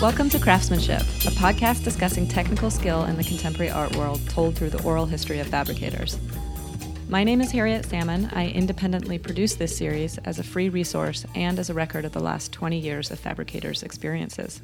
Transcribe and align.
Welcome 0.00 0.30
to 0.30 0.38
Craftsmanship, 0.38 1.00
a 1.00 1.34
podcast 1.34 1.82
discussing 1.82 2.28
technical 2.28 2.70
skill 2.70 3.06
in 3.06 3.16
the 3.16 3.24
contemporary 3.24 3.72
art 3.72 3.96
world 3.96 4.20
told 4.28 4.54
through 4.54 4.70
the 4.70 4.80
oral 4.84 5.06
history 5.06 5.40
of 5.40 5.48
fabricators. 5.48 6.20
My 7.08 7.24
name 7.24 7.40
is 7.40 7.50
Harriet 7.50 7.84
Salmon. 7.84 8.30
I 8.32 8.46
independently 8.50 9.18
produce 9.18 9.56
this 9.56 9.76
series 9.76 10.16
as 10.18 10.38
a 10.38 10.44
free 10.44 10.68
resource 10.68 11.26
and 11.34 11.58
as 11.58 11.68
a 11.68 11.74
record 11.74 12.04
of 12.04 12.12
the 12.12 12.20
last 12.20 12.52
20 12.52 12.78
years 12.78 13.10
of 13.10 13.18
fabricators' 13.18 13.82
experiences. 13.82 14.62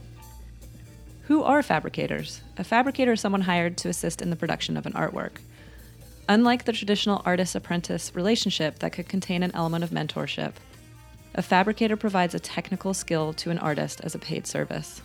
Who 1.22 1.42
are 1.42 1.64
fabricators? 1.64 2.40
A 2.56 2.62
fabricator 2.62 3.14
is 3.14 3.20
someone 3.20 3.42
hired 3.42 3.76
to 3.78 3.88
assist 3.88 4.22
in 4.22 4.30
the 4.30 4.36
production 4.36 4.76
of 4.76 4.86
an 4.86 4.92
artwork. 4.92 5.38
Unlike 6.28 6.64
the 6.64 6.72
traditional 6.72 7.22
artist 7.24 7.56
apprentice 7.56 8.14
relationship 8.14 8.78
that 8.78 8.92
could 8.92 9.08
contain 9.08 9.42
an 9.42 9.50
element 9.52 9.82
of 9.82 9.90
mentorship, 9.90 10.52
a 11.34 11.42
fabricator 11.42 11.96
provides 11.96 12.36
a 12.36 12.38
technical 12.38 12.94
skill 12.94 13.32
to 13.32 13.50
an 13.50 13.58
artist 13.58 14.00
as 14.04 14.14
a 14.14 14.20
paid 14.20 14.46
service. 14.46 15.02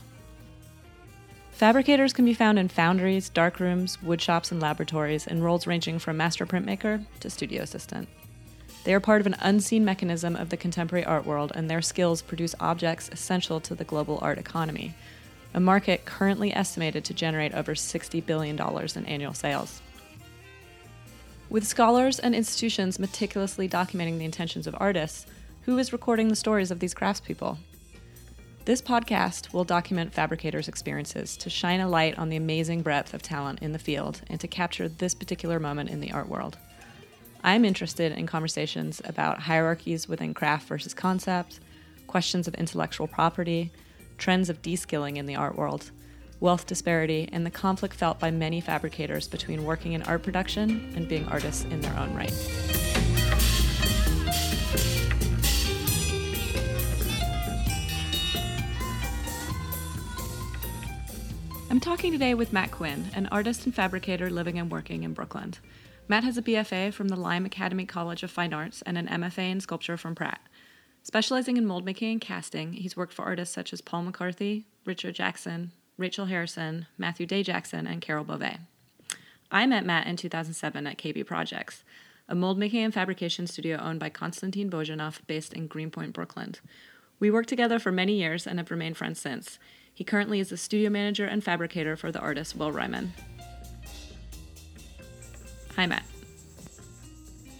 Fabricators 1.59 2.13
can 2.13 2.23
be 2.23 2.33
found 2.33 2.57
in 2.57 2.69
foundries, 2.69 3.29
darkrooms, 3.29 3.97
woodshops, 3.97 4.49
and 4.49 4.61
laboratories 4.61 5.27
in 5.27 5.43
roles 5.43 5.67
ranging 5.67 5.99
from 5.99 6.15
master 6.15 6.45
printmaker 6.45 7.05
to 7.19 7.29
studio 7.29 7.63
assistant. 7.63 8.07
They 8.85 8.93
are 8.93 9.01
part 9.01 9.19
of 9.19 9.27
an 9.27 9.35
unseen 9.41 9.83
mechanism 9.83 10.37
of 10.37 10.51
the 10.51 10.55
contemporary 10.55 11.03
art 11.03 11.25
world, 11.25 11.51
and 11.53 11.69
their 11.69 11.81
skills 11.81 12.21
produce 12.21 12.55
objects 12.61 13.09
essential 13.11 13.59
to 13.59 13.75
the 13.75 13.83
global 13.83 14.19
art 14.21 14.37
economy, 14.37 14.93
a 15.53 15.59
market 15.59 16.05
currently 16.05 16.53
estimated 16.55 17.03
to 17.03 17.13
generate 17.13 17.53
over 17.53 17.75
$60 17.75 18.25
billion 18.25 18.57
in 18.95 19.05
annual 19.05 19.33
sales. 19.33 19.81
With 21.49 21.67
scholars 21.67 22.19
and 22.19 22.33
institutions 22.33 22.99
meticulously 22.99 23.67
documenting 23.67 24.17
the 24.17 24.23
intentions 24.23 24.65
of 24.65 24.77
artists, 24.79 25.25
who 25.63 25.77
is 25.77 25.91
recording 25.91 26.29
the 26.29 26.37
stories 26.37 26.71
of 26.71 26.79
these 26.79 26.93
craftspeople? 26.93 27.57
This 28.69 28.83
podcast 28.83 29.51
will 29.51 29.63
document 29.63 30.13
fabricators' 30.13 30.67
experiences 30.67 31.35
to 31.37 31.49
shine 31.49 31.79
a 31.79 31.89
light 31.89 32.19
on 32.19 32.29
the 32.29 32.35
amazing 32.35 32.83
breadth 32.83 33.15
of 33.15 33.23
talent 33.23 33.63
in 33.63 33.71
the 33.71 33.79
field 33.79 34.21
and 34.27 34.39
to 34.41 34.47
capture 34.47 34.87
this 34.87 35.15
particular 35.15 35.59
moment 35.59 35.89
in 35.89 36.01
the 36.01 36.11
art 36.11 36.29
world. 36.29 36.55
I'm 37.43 37.65
interested 37.65 38.11
in 38.11 38.27
conversations 38.27 39.01
about 39.05 39.39
hierarchies 39.39 40.07
within 40.07 40.35
craft 40.35 40.67
versus 40.67 40.93
concept, 40.93 41.59
questions 42.05 42.47
of 42.47 42.53
intellectual 42.53 43.07
property, 43.07 43.71
trends 44.19 44.51
of 44.51 44.61
de-skilling 44.61 45.17
in 45.17 45.25
the 45.25 45.35
art 45.35 45.57
world, 45.57 45.89
wealth 46.39 46.67
disparity, 46.67 47.27
and 47.31 47.47
the 47.47 47.49
conflict 47.49 47.95
felt 47.95 48.19
by 48.19 48.29
many 48.29 48.61
fabricators 48.61 49.27
between 49.27 49.65
working 49.65 49.93
in 49.93 50.03
art 50.03 50.21
production 50.21 50.93
and 50.95 51.09
being 51.09 51.27
artists 51.29 51.63
in 51.71 51.81
their 51.81 51.97
own 51.97 52.13
right. 52.13 52.78
I'm 61.79 61.83
talking 61.95 62.11
today 62.11 62.33
with 62.33 62.51
Matt 62.51 62.71
Quinn, 62.71 63.09
an 63.15 63.29
artist 63.31 63.63
and 63.63 63.73
fabricator 63.73 64.29
living 64.29 64.59
and 64.59 64.69
working 64.69 65.03
in 65.03 65.13
Brooklyn. 65.13 65.53
Matt 66.09 66.25
has 66.25 66.37
a 66.37 66.41
BFA 66.41 66.91
from 66.93 67.07
the 67.07 67.15
Lyme 67.15 67.45
Academy 67.45 67.85
College 67.85 68.21
of 68.21 68.29
Fine 68.29 68.53
Arts 68.53 68.81
and 68.81 68.97
an 68.97 69.07
MFA 69.07 69.49
in 69.49 69.61
sculpture 69.61 69.95
from 69.95 70.13
Pratt. 70.13 70.41
Specializing 71.03 71.55
in 71.55 71.65
mold 71.65 71.85
making 71.85 72.11
and 72.11 72.19
casting, 72.19 72.73
he's 72.73 72.97
worked 72.97 73.13
for 73.13 73.23
artists 73.23 73.55
such 73.55 73.71
as 73.71 73.79
Paul 73.79 74.01
McCarthy, 74.01 74.65
Richard 74.83 75.15
Jackson, 75.15 75.71
Rachel 75.95 76.25
Harrison, 76.25 76.87
Matthew 76.97 77.25
Day 77.25 77.43
Jackson, 77.43 77.87
and 77.87 78.01
Carol 78.01 78.25
Bove. 78.25 78.57
I 79.49 79.65
met 79.65 79.85
Matt 79.85 80.05
in 80.05 80.17
2007 80.17 80.85
at 80.85 80.97
KB 80.97 81.25
Projects, 81.25 81.85
a 82.27 82.35
mold 82.35 82.57
making 82.57 82.83
and 82.83 82.93
fabrication 82.93 83.47
studio 83.47 83.77
owned 83.77 84.01
by 84.01 84.09
Konstantin 84.09 84.69
Bozhanov 84.69 85.25
based 85.27 85.53
in 85.53 85.67
Greenpoint, 85.67 86.11
Brooklyn. 86.11 86.55
We 87.21 87.31
worked 87.31 87.47
together 87.47 87.79
for 87.79 87.93
many 87.93 88.19
years 88.19 88.45
and 88.45 88.59
have 88.59 88.69
remained 88.69 88.97
friends 88.97 89.21
since. 89.21 89.59
He 89.93 90.03
currently 90.03 90.39
is 90.39 90.49
the 90.49 90.57
studio 90.57 90.89
manager 90.89 91.25
and 91.25 91.43
fabricator 91.43 91.95
for 91.95 92.11
the 92.11 92.19
artist 92.19 92.55
Will 92.55 92.71
Ryman. 92.71 93.13
Hi, 95.75 95.85
Matt. 95.85 96.03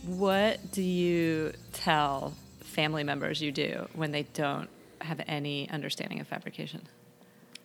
What 0.06 0.72
do 0.72 0.82
you 0.82 1.54
tell 1.74 2.34
family 2.62 3.04
members 3.04 3.42
you 3.42 3.52
do 3.52 3.88
when 3.94 4.12
they 4.12 4.24
don't 4.34 4.70
have 5.02 5.22
any 5.28 5.70
understanding 5.70 6.20
of 6.20 6.28
fabrication? 6.28 6.82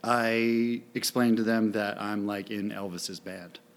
I 0.03 0.83
explain 0.95 1.37
to 1.37 1.43
them 1.43 1.73
that 1.73 2.01
I'm 2.01 2.27
like 2.27 2.51
in 2.51 2.71
Elvis's 2.71 3.21
band. 3.21 3.59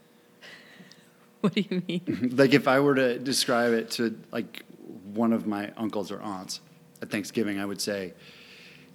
What 1.42 1.54
do 1.54 1.62
you 1.62 1.84
mean? 1.88 2.32
like 2.36 2.54
if 2.54 2.68
I 2.68 2.80
were 2.80 2.96
to 2.96 3.20
describe 3.20 3.72
it 3.72 3.92
to 3.92 4.18
like 4.32 4.64
one 5.14 5.32
of 5.32 5.46
my 5.46 5.72
uncles 5.78 6.12
or 6.12 6.20
aunts 6.20 6.62
at 7.02 7.12
Thanksgiving, 7.12 7.60
I 7.60 7.66
would 7.66 7.80
say 7.80 8.14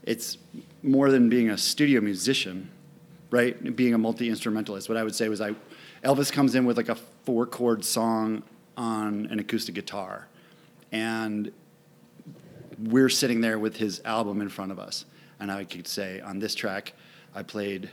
it's 0.05 0.39
more 0.83 1.11
than 1.11 1.29
being 1.29 1.51
a 1.51 1.59
studio 1.59 2.01
musician, 2.01 2.71
right? 3.31 3.77
Being 3.77 3.95
a 3.95 3.99
multi 3.99 4.29
instrumentalist. 4.29 4.89
What 4.89 4.99
I 4.99 5.05
would 5.05 5.15
say 5.15 5.29
was 5.29 5.41
I, 5.41 5.55
Elvis 6.05 6.33
comes 6.33 6.55
in 6.55 6.65
with 6.65 6.77
like 6.77 6.89
a 6.89 6.97
four 7.25 7.47
chord 7.47 7.85
song 7.85 8.43
on 8.77 9.27
an 9.27 9.39
acoustic 9.39 9.75
guitar, 9.75 10.29
and 10.91 11.53
we're 12.79 13.09
sitting 13.09 13.41
there 13.41 13.59
with 13.59 13.77
his 13.77 14.01
album 14.05 14.41
in 14.41 14.49
front 14.49 14.73
of 14.73 14.79
us, 14.79 15.05
and 15.39 15.53
I 15.53 15.65
could 15.65 15.87
say 15.87 16.21
on 16.21 16.39
this 16.39 16.55
track, 16.55 16.95
I 17.35 17.43
played 17.43 17.91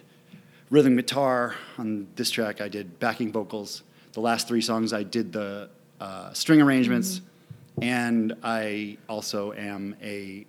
rhythm 0.70 0.96
guitar. 0.96 1.56
On 1.78 2.08
this 2.16 2.32
track, 2.32 2.62
I 2.62 2.68
did 2.68 3.00
backing 3.00 3.32
vocals. 3.32 3.84
The 4.14 4.22
last 4.22 4.48
three 4.48 4.62
songs, 4.62 4.94
I 4.94 5.04
did 5.04 5.32
the 5.32 5.70
uh, 6.00 6.34
string 6.34 6.62
arrangements, 6.62 7.20
mm-hmm. 7.20 7.84
and 7.84 8.34
I 8.44 8.98
also 9.08 9.54
am 9.54 9.96
a 10.02 10.46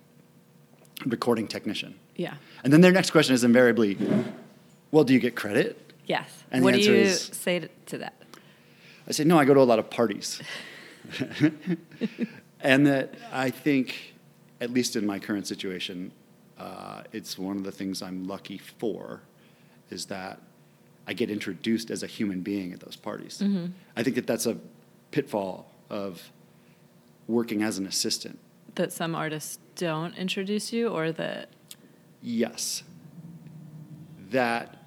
recording 1.05 1.47
technician. 1.47 1.95
Yeah. 2.15 2.35
And 2.63 2.71
then 2.71 2.81
their 2.81 2.91
next 2.91 3.11
question 3.11 3.33
is 3.33 3.43
invariably, 3.43 3.97
well, 4.91 5.03
do 5.03 5.13
you 5.13 5.19
get 5.19 5.35
credit? 5.35 5.93
Yes. 6.05 6.43
And 6.51 6.63
what 6.63 6.73
do 6.73 6.81
you 6.81 6.93
is, 6.93 7.21
say 7.21 7.69
to 7.87 7.97
that? 7.99 8.13
I 9.07 9.11
say, 9.11 9.23
no, 9.23 9.37
I 9.37 9.45
go 9.45 9.53
to 9.53 9.61
a 9.61 9.63
lot 9.63 9.79
of 9.79 9.89
parties. 9.89 10.41
and 12.61 12.87
that 12.87 13.15
I 13.31 13.49
think, 13.49 14.13
at 14.59 14.71
least 14.71 14.95
in 14.95 15.05
my 15.05 15.19
current 15.19 15.47
situation, 15.47 16.11
uh, 16.57 17.03
it's 17.11 17.37
one 17.37 17.57
of 17.57 17.63
the 17.63 17.71
things 17.71 18.01
I'm 18.01 18.25
lucky 18.25 18.57
for 18.57 19.21
is 19.89 20.05
that 20.05 20.39
I 21.07 21.13
get 21.13 21.29
introduced 21.29 21.89
as 21.89 22.03
a 22.03 22.07
human 22.07 22.41
being 22.41 22.71
at 22.73 22.79
those 22.79 22.95
parties. 22.95 23.39
Mm-hmm. 23.43 23.67
I 23.95 24.03
think 24.03 24.15
that 24.15 24.27
that's 24.27 24.45
a 24.45 24.57
pitfall 25.09 25.71
of 25.89 26.31
working 27.27 27.63
as 27.63 27.77
an 27.77 27.87
assistant. 27.87 28.39
That 28.75 28.93
some 28.93 29.15
artists 29.15 29.59
don't 29.81 30.15
introduce 30.15 30.71
you, 30.71 30.89
or 30.89 31.11
that? 31.13 31.49
Yes. 32.21 32.83
That 34.29 34.77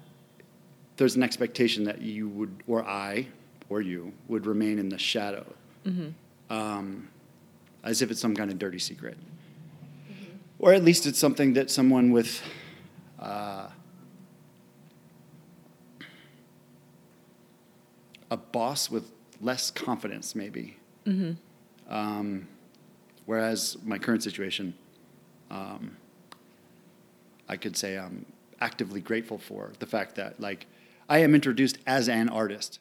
there's 0.95 1.17
an 1.17 1.23
expectation 1.23 1.83
that 1.83 2.01
you 2.01 2.29
would, 2.29 2.63
or 2.65 2.85
I, 2.85 3.27
or 3.67 3.81
you, 3.81 4.13
would 4.29 4.45
remain 4.45 4.79
in 4.79 4.87
the 4.87 4.97
shadow, 4.97 5.45
mm-hmm. 5.85 6.11
um, 6.49 7.09
as 7.83 8.01
if 8.01 8.09
it's 8.09 8.21
some 8.21 8.37
kind 8.37 8.49
of 8.49 8.57
dirty 8.57 8.79
secret. 8.79 9.17
Mm-hmm. 9.17 10.37
Or 10.59 10.71
at 10.71 10.85
least 10.85 11.05
it's 11.05 11.19
something 11.19 11.51
that 11.55 11.69
someone 11.69 12.11
with 12.11 12.41
uh, 13.19 13.67
a 18.31 18.37
boss 18.37 18.89
with 18.89 19.11
less 19.41 19.71
confidence, 19.71 20.35
maybe. 20.35 20.77
Mm-hmm. 21.05 21.33
Um, 21.93 22.47
whereas 23.25 23.75
my 23.83 23.99
current 23.99 24.23
situation, 24.23 24.73
um, 25.51 25.97
I 27.47 27.57
could 27.57 27.77
say 27.77 27.97
I'm 27.97 28.25
actively 28.61 29.01
grateful 29.01 29.37
for 29.37 29.71
the 29.79 29.85
fact 29.85 30.15
that 30.15 30.39
like 30.39 30.65
I 31.07 31.19
am 31.19 31.35
introduced 31.35 31.77
as 31.85 32.09
an 32.09 32.29
artist. 32.29 32.79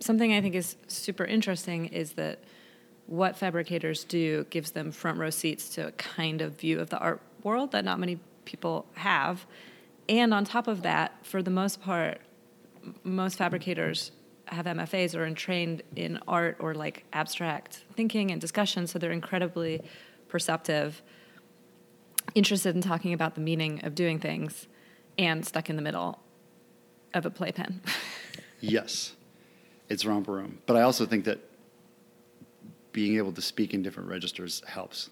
Something 0.00 0.32
I 0.32 0.40
think 0.40 0.54
is 0.54 0.76
super 0.88 1.24
interesting 1.24 1.86
is 1.86 2.12
that 2.12 2.40
what 3.06 3.36
fabricators 3.36 4.04
do 4.04 4.44
gives 4.50 4.72
them 4.72 4.90
front 4.90 5.18
row 5.18 5.30
seats 5.30 5.68
to 5.70 5.88
a 5.88 5.92
kind 5.92 6.40
of 6.40 6.58
view 6.58 6.80
of 6.80 6.90
the 6.90 6.98
art 6.98 7.20
world 7.42 7.72
that 7.72 7.84
not 7.84 7.98
many 7.98 8.18
people 8.44 8.86
have. 8.94 9.46
And 10.08 10.32
on 10.34 10.44
top 10.44 10.66
of 10.66 10.82
that, 10.82 11.14
for 11.22 11.42
the 11.42 11.50
most 11.50 11.80
part, 11.80 12.20
most 13.04 13.38
fabricators 13.38 14.12
have 14.46 14.66
MFAs 14.66 15.16
or 15.16 15.24
are 15.24 15.30
trained 15.30 15.82
in 15.96 16.18
art 16.28 16.56
or 16.58 16.74
like 16.74 17.04
abstract 17.12 17.84
thinking 17.94 18.30
and 18.30 18.40
discussion, 18.40 18.86
so 18.86 18.98
they're 18.98 19.12
incredibly 19.12 19.82
perceptive, 20.32 21.02
interested 22.34 22.74
in 22.74 22.80
talking 22.80 23.12
about 23.12 23.34
the 23.34 23.40
meaning 23.40 23.84
of 23.84 23.94
doing 23.94 24.18
things, 24.18 24.66
and 25.18 25.46
stuck 25.46 25.68
in 25.68 25.76
the 25.76 25.82
middle 25.82 26.18
of 27.12 27.26
a 27.26 27.30
playpen. 27.30 27.82
yes, 28.60 29.12
it's 29.90 30.06
romper 30.06 30.32
room. 30.32 30.58
But 30.64 30.76
I 30.76 30.82
also 30.82 31.04
think 31.04 31.26
that 31.26 31.38
being 32.92 33.18
able 33.18 33.32
to 33.32 33.42
speak 33.42 33.74
in 33.74 33.82
different 33.82 34.08
registers 34.08 34.62
helps. 34.66 35.10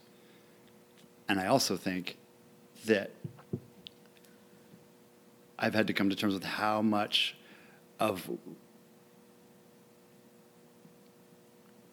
And 1.28 1.38
I 1.38 1.46
also 1.46 1.76
think 1.76 2.16
that 2.86 3.10
I've 5.58 5.74
had 5.74 5.86
to 5.88 5.92
come 5.92 6.08
to 6.08 6.16
terms 6.16 6.32
with 6.32 6.44
how 6.44 6.80
much 6.80 7.36
of 7.98 8.30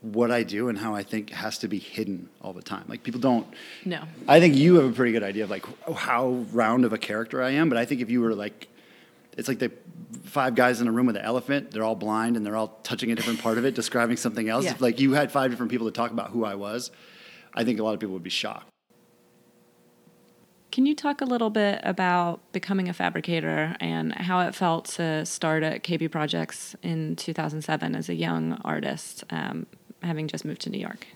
what 0.02 0.32
I 0.32 0.44
do 0.44 0.70
and 0.70 0.78
how 0.78 0.94
I 0.94 1.04
think 1.04 1.32
has 1.32 1.58
to 1.60 1.68
be 1.68 1.80
hidden 1.80 2.30
all 2.42 2.54
the 2.54 2.62
time. 2.62 2.86
Like 2.88 3.04
people 3.04 3.20
don't. 3.20 3.48
No. 3.84 4.04
I 4.28 4.40
think 4.40 4.56
you 4.56 4.76
have 4.76 4.92
a 4.92 4.94
pretty 4.94 5.12
good 5.12 5.24
idea 5.24 5.44
of 5.44 5.50
like 5.50 5.66
how 5.96 6.46
round 6.52 6.86
of 6.86 6.94
a 6.94 6.98
character 6.98 7.42
I 7.42 7.52
am, 7.52 7.70
but 7.70 7.78
I 7.78 7.86
think 7.86 8.02
if 8.02 8.10
you 8.10 8.22
were 8.22 8.36
like, 8.36 8.68
it's 9.38 9.48
like 9.48 9.60
the 9.60 9.72
five 10.24 10.56
guys 10.56 10.82
in 10.82 10.88
a 10.88 10.92
room 10.92 11.08
with 11.08 11.16
an 11.16 11.24
elephant. 11.24 11.72
They're 11.72 11.84
all 11.84 11.96
blind 11.96 12.38
and 12.38 12.46
they're 12.46 12.56
all 12.56 12.80
touching 12.84 13.12
a 13.12 13.16
different 13.16 13.42
part 13.42 13.58
of 13.58 13.66
it, 13.66 13.76
describing 13.76 14.18
something 14.18 14.50
else. 14.50 14.66
Yeah. 14.66 14.72
If 14.72 14.82
like 14.82 15.00
you 15.00 15.14
had 15.14 15.32
five 15.32 15.52
different 15.52 15.72
people 15.72 15.88
to 15.88 15.92
talk 15.92 16.12
about 16.12 16.30
who 16.30 16.46
I 16.46 16.56
was, 16.56 16.92
I 17.54 17.64
think 17.64 17.80
a 17.80 17.84
lot 17.84 17.94
of 17.94 18.00
people 18.00 18.14
would 18.14 18.24
be 18.24 18.30
shocked. 18.30 18.72
Can 20.72 20.86
you 20.86 20.94
talk 20.94 21.22
a 21.22 21.26
little 21.26 21.50
bit 21.50 21.80
about 21.84 22.52
becoming 22.52 22.88
a 22.88 22.94
fabricator 22.94 23.76
and 23.80 24.14
how 24.14 24.42
it 24.42 24.54
felt 24.54 24.86
to 24.86 25.26
start 25.26 25.64
at 25.64 25.84
KB 25.84 26.12
Projects 26.12 26.76
in 26.84 27.16
2007 27.16 27.96
as 27.96 28.10
a 28.10 28.14
young 28.14 28.62
artist, 28.64 29.24
um, 29.32 29.66
having 30.04 30.28
just 30.28 30.46
moved 30.46 30.62
to 30.62 30.70
New 30.70 30.80
York? 30.80 31.08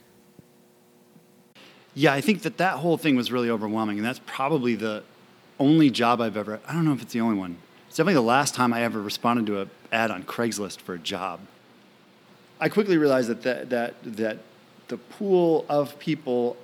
Yeah, 1.94 2.14
I 2.14 2.22
think 2.22 2.44
that 2.44 2.58
that 2.58 2.78
whole 2.78 2.98
thing 2.98 3.16
was 3.16 3.32
really 3.32 3.50
overwhelming, 3.50 3.98
and 3.98 4.06
that's 4.06 4.22
probably 4.26 4.76
the 4.76 5.04
only 5.60 5.90
job 5.90 6.22
I've 6.22 6.38
ever. 6.38 6.60
I 6.66 6.74
don't 6.74 6.86
know 6.86 6.94
if 6.94 7.02
it's 7.02 7.14
the 7.14 7.22
only 7.22 7.38
one. 7.38 7.58
It's 7.88 7.98
definitely 7.98 8.14
the 8.16 8.22
last 8.22 8.56
time 8.56 8.74
I 8.74 8.84
ever 8.84 9.02
responded 9.02 9.46
to 9.48 9.62
an 9.62 9.70
ad 9.92 10.12
on 10.12 10.24
Craigslist 10.24 10.80
for 10.80 10.94
a 10.94 11.00
job. 11.00 11.42
I 12.60 12.70
quickly 12.70 12.98
realized 12.98 13.30
that 13.30 13.42
that 13.42 13.70
that, 13.70 13.96
that 14.04 14.38
the 14.88 14.98
pool 14.98 15.66
of 15.68 16.00
people 16.00 16.56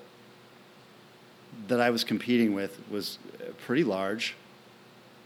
that 1.68 1.82
I 1.82 1.90
was 1.90 2.04
competing 2.04 2.54
with 2.54 2.80
was 2.90 3.20
pretty 3.66 3.84
large, 3.84 4.36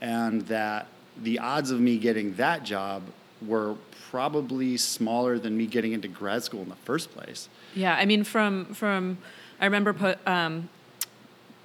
and 0.01 0.41
that 0.43 0.87
the 1.21 1.39
odds 1.39 1.69
of 1.69 1.79
me 1.79 1.99
getting 1.99 2.33
that 2.35 2.63
job 2.63 3.03
were 3.45 3.75
probably 4.09 4.77
smaller 4.77 5.39
than 5.39 5.57
me 5.57 5.65
getting 5.65 5.93
into 5.93 6.07
grad 6.07 6.43
school 6.43 6.61
in 6.61 6.69
the 6.69 6.75
first 6.75 7.11
place. 7.11 7.49
Yeah, 7.75 7.95
I 7.95 8.05
mean, 8.05 8.23
from 8.23 8.73
from 8.73 9.17
I 9.59 9.65
remember 9.65 9.93
put, 9.93 10.25
um, 10.27 10.69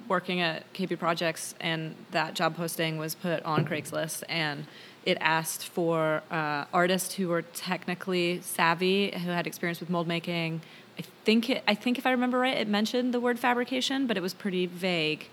working 0.07 0.39
at 0.39 0.71
KB 0.73 0.97
Projects, 0.97 1.55
and 1.59 1.95
that 2.11 2.33
job 2.33 2.55
posting 2.55 2.97
was 2.97 3.15
put 3.15 3.43
on 3.43 3.65
Craigslist, 3.65 4.23
and 4.29 4.65
it 5.05 5.17
asked 5.19 5.67
for 5.67 6.21
uh, 6.31 6.65
artists 6.73 7.15
who 7.15 7.27
were 7.29 7.41
technically 7.41 8.41
savvy, 8.41 9.11
who 9.11 9.29
had 9.29 9.47
experience 9.47 9.79
with 9.79 9.89
mold 9.89 10.07
making. 10.07 10.61
I 10.99 11.03
think 11.25 11.49
it, 11.49 11.63
I 11.67 11.75
think 11.75 11.97
if 11.97 12.05
I 12.05 12.11
remember 12.11 12.39
right, 12.39 12.57
it 12.57 12.67
mentioned 12.67 13.13
the 13.13 13.19
word 13.19 13.39
fabrication, 13.39 14.07
but 14.07 14.17
it 14.17 14.21
was 14.21 14.33
pretty 14.33 14.65
vague. 14.65 15.27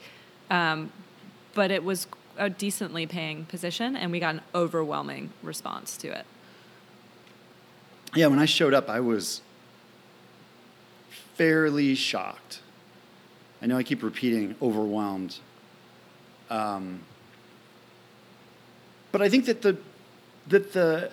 Um, 0.50 0.92
but 1.54 1.70
it 1.70 1.84
was 1.84 2.06
a 2.36 2.50
decently 2.50 3.06
paying 3.06 3.44
position, 3.46 3.96
and 3.96 4.10
we 4.10 4.20
got 4.20 4.34
an 4.34 4.40
overwhelming 4.54 5.30
response 5.42 5.96
to 5.98 6.08
it. 6.08 6.26
Yeah, 8.14 8.28
when 8.28 8.38
I 8.38 8.44
showed 8.44 8.74
up, 8.74 8.88
I 8.88 9.00
was 9.00 9.40
fairly 11.34 11.94
shocked. 11.94 12.60
I 13.60 13.66
know 13.66 13.76
I 13.76 13.82
keep 13.82 14.02
repeating 14.02 14.54
overwhelmed. 14.62 15.36
Um, 16.50 17.00
but 19.10 19.22
I 19.22 19.28
think 19.28 19.46
that 19.46 19.62
the 19.62 19.76
that 20.48 20.72
the 20.72 21.10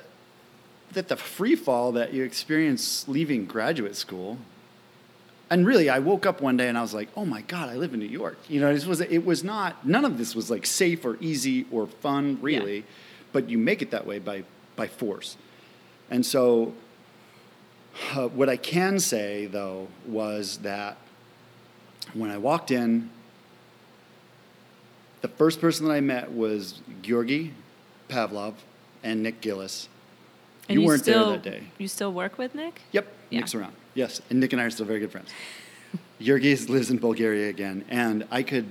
that 0.92 1.08
the 1.08 1.16
free 1.16 1.56
fall 1.56 1.94
that 1.94 2.14
you 2.14 2.24
experience 2.24 3.08
leaving 3.08 3.46
graduate 3.46 3.96
school 3.96 4.38
and 5.50 5.66
really 5.66 5.90
I 5.90 6.00
woke 6.00 6.26
up 6.26 6.42
one 6.42 6.58
day 6.58 6.68
and 6.68 6.78
I 6.78 6.82
was 6.82 6.94
like, 6.94 7.08
"Oh 7.16 7.26
my 7.26 7.42
god, 7.42 7.70
I 7.70 7.76
live 7.76 7.94
in 7.94 8.00
New 8.00 8.06
York." 8.06 8.38
You 8.50 8.60
know, 8.60 8.74
this 8.74 8.86
was 8.86 9.00
it 9.02 9.26
was 9.26 9.44
not 9.44 9.88
none 9.88 10.04
of 10.06 10.18
this 10.18 10.36
was 10.36 10.52
like 10.52 10.66
safe 10.66 11.06
or 11.06 11.18
easy 11.22 11.66
or 11.72 11.88
fun 11.88 12.38
really, 12.42 12.78
Yeah. 12.78 12.84
but 13.32 13.50
you 13.50 13.58
make 13.58 13.82
it 13.82 13.92
that 13.92 14.06
way 14.06 14.20
by 14.20 14.44
by 14.76 14.88
force. 14.88 15.38
And 16.10 16.26
so 16.26 16.74
uh, 18.14 18.28
what 18.28 18.50
I 18.50 18.58
can 18.58 19.00
say 19.00 19.46
though 19.46 19.88
was 20.06 20.58
that 20.60 20.98
when 22.14 22.30
I 22.30 22.38
walked 22.38 22.72
in, 22.72 23.10
the 25.22 25.28
first 25.28 25.62
person 25.62 25.88
that 25.88 25.94
I 25.94 26.02
met 26.02 26.32
was 26.32 26.82
Georgi 27.02 27.54
Pavlov 28.10 28.56
and 29.04 29.24
Nick 29.24 29.42
Gillis. 29.42 29.88
And 30.68 30.80
you, 30.80 30.86
weren't 30.86 31.02
still, 31.02 31.30
there 31.30 31.38
that 31.38 31.44
day. 31.44 31.64
You 31.78 31.88
still 31.88 32.14
work 32.14 32.38
with 32.38 32.56
Nick? 32.56 32.82
Yep, 32.92 33.08
Yeah. 33.30 33.40
Nick's 33.40 33.56
around. 33.56 33.74
Yes, 33.94 34.22
and 34.30 34.40
Nick 34.40 34.54
and 34.54 34.62
I 34.62 34.66
are 34.66 34.70
still 34.70 34.86
very 34.86 35.00
good 35.00 35.12
friends. 35.12 35.30
Georgi 36.22 36.56
lives 36.56 36.92
in 36.92 36.98
Bulgaria 36.98 37.50
again, 37.50 37.84
and 37.90 38.26
I 38.32 38.44
could, 38.44 38.68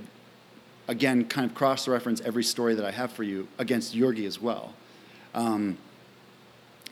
again, 0.89 1.27
kind 1.27 1.49
of 1.49 1.55
cross-reference 1.55 2.21
every 2.23 2.45
story 2.45 2.75
that 2.75 2.85
I 2.85 2.91
have 2.91 3.13
for 3.13 3.23
you 3.23 3.49
against 3.59 3.95
Georgi 3.95 4.25
as 4.25 4.41
well. 4.41 4.73
Um, 5.35 5.77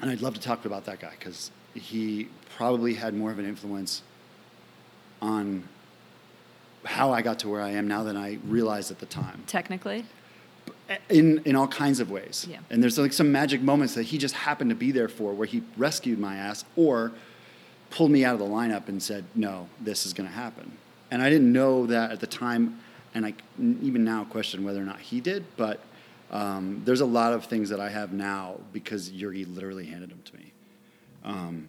and 0.00 0.10
I'd 0.10 0.20
love 0.20 0.34
to 0.34 0.40
talk 0.40 0.64
about 0.64 0.84
that 0.86 1.00
guy 1.00 1.12
because 1.18 1.50
he 1.78 2.28
probably 2.56 2.94
had 2.94 3.14
more 3.14 3.30
of 3.30 3.38
an 3.38 3.46
influence 3.46 4.02
on 5.20 5.64
how 6.84 7.12
I 7.12 7.22
got 7.22 7.40
to 7.40 7.48
where 7.48 7.60
I 7.60 7.70
am 7.70 7.88
now 7.88 8.02
than 8.02 8.16
I 8.16 8.38
realized 8.46 8.90
at 8.90 8.98
the 8.98 9.06
time 9.06 9.42
Technically? 9.46 10.04
in 11.08 11.38
in 11.44 11.54
all 11.54 11.68
kinds 11.68 12.00
of 12.00 12.10
ways. 12.10 12.46
Yeah. 12.48 12.58
And 12.70 12.82
there's 12.82 12.98
like 12.98 13.12
some 13.12 13.30
magic 13.30 13.60
moments 13.60 13.94
that 13.94 14.04
he 14.04 14.18
just 14.18 14.34
happened 14.34 14.70
to 14.70 14.76
be 14.76 14.90
there 14.90 15.08
for, 15.08 15.32
where 15.32 15.46
he 15.46 15.62
rescued 15.76 16.18
my 16.18 16.36
ass 16.36 16.64
or 16.76 17.12
pulled 17.90 18.10
me 18.10 18.24
out 18.24 18.34
of 18.34 18.40
the 18.40 18.46
lineup 18.46 18.88
and 18.88 19.02
said, 19.02 19.24
"No, 19.34 19.68
this 19.80 20.06
is 20.06 20.12
going 20.12 20.28
to 20.28 20.34
happen." 20.34 20.72
And 21.10 21.22
I 21.22 21.30
didn't 21.30 21.52
know 21.52 21.86
that 21.86 22.10
at 22.10 22.20
the 22.20 22.26
time, 22.26 22.80
and 23.14 23.26
I 23.26 23.34
even 23.58 24.04
now 24.04 24.24
question 24.24 24.64
whether 24.64 24.80
or 24.80 24.86
not 24.86 25.00
he 25.00 25.20
did. 25.20 25.44
But 25.56 25.80
um, 26.30 26.82
there's 26.84 27.00
a 27.00 27.06
lot 27.06 27.32
of 27.32 27.46
things 27.46 27.70
that 27.70 27.80
I 27.80 27.88
have 27.90 28.12
now 28.12 28.56
because 28.72 29.10
Yuri 29.10 29.44
literally 29.44 29.86
handed 29.86 30.10
them 30.10 30.22
to 30.24 30.36
me, 30.36 30.52
um, 31.28 31.68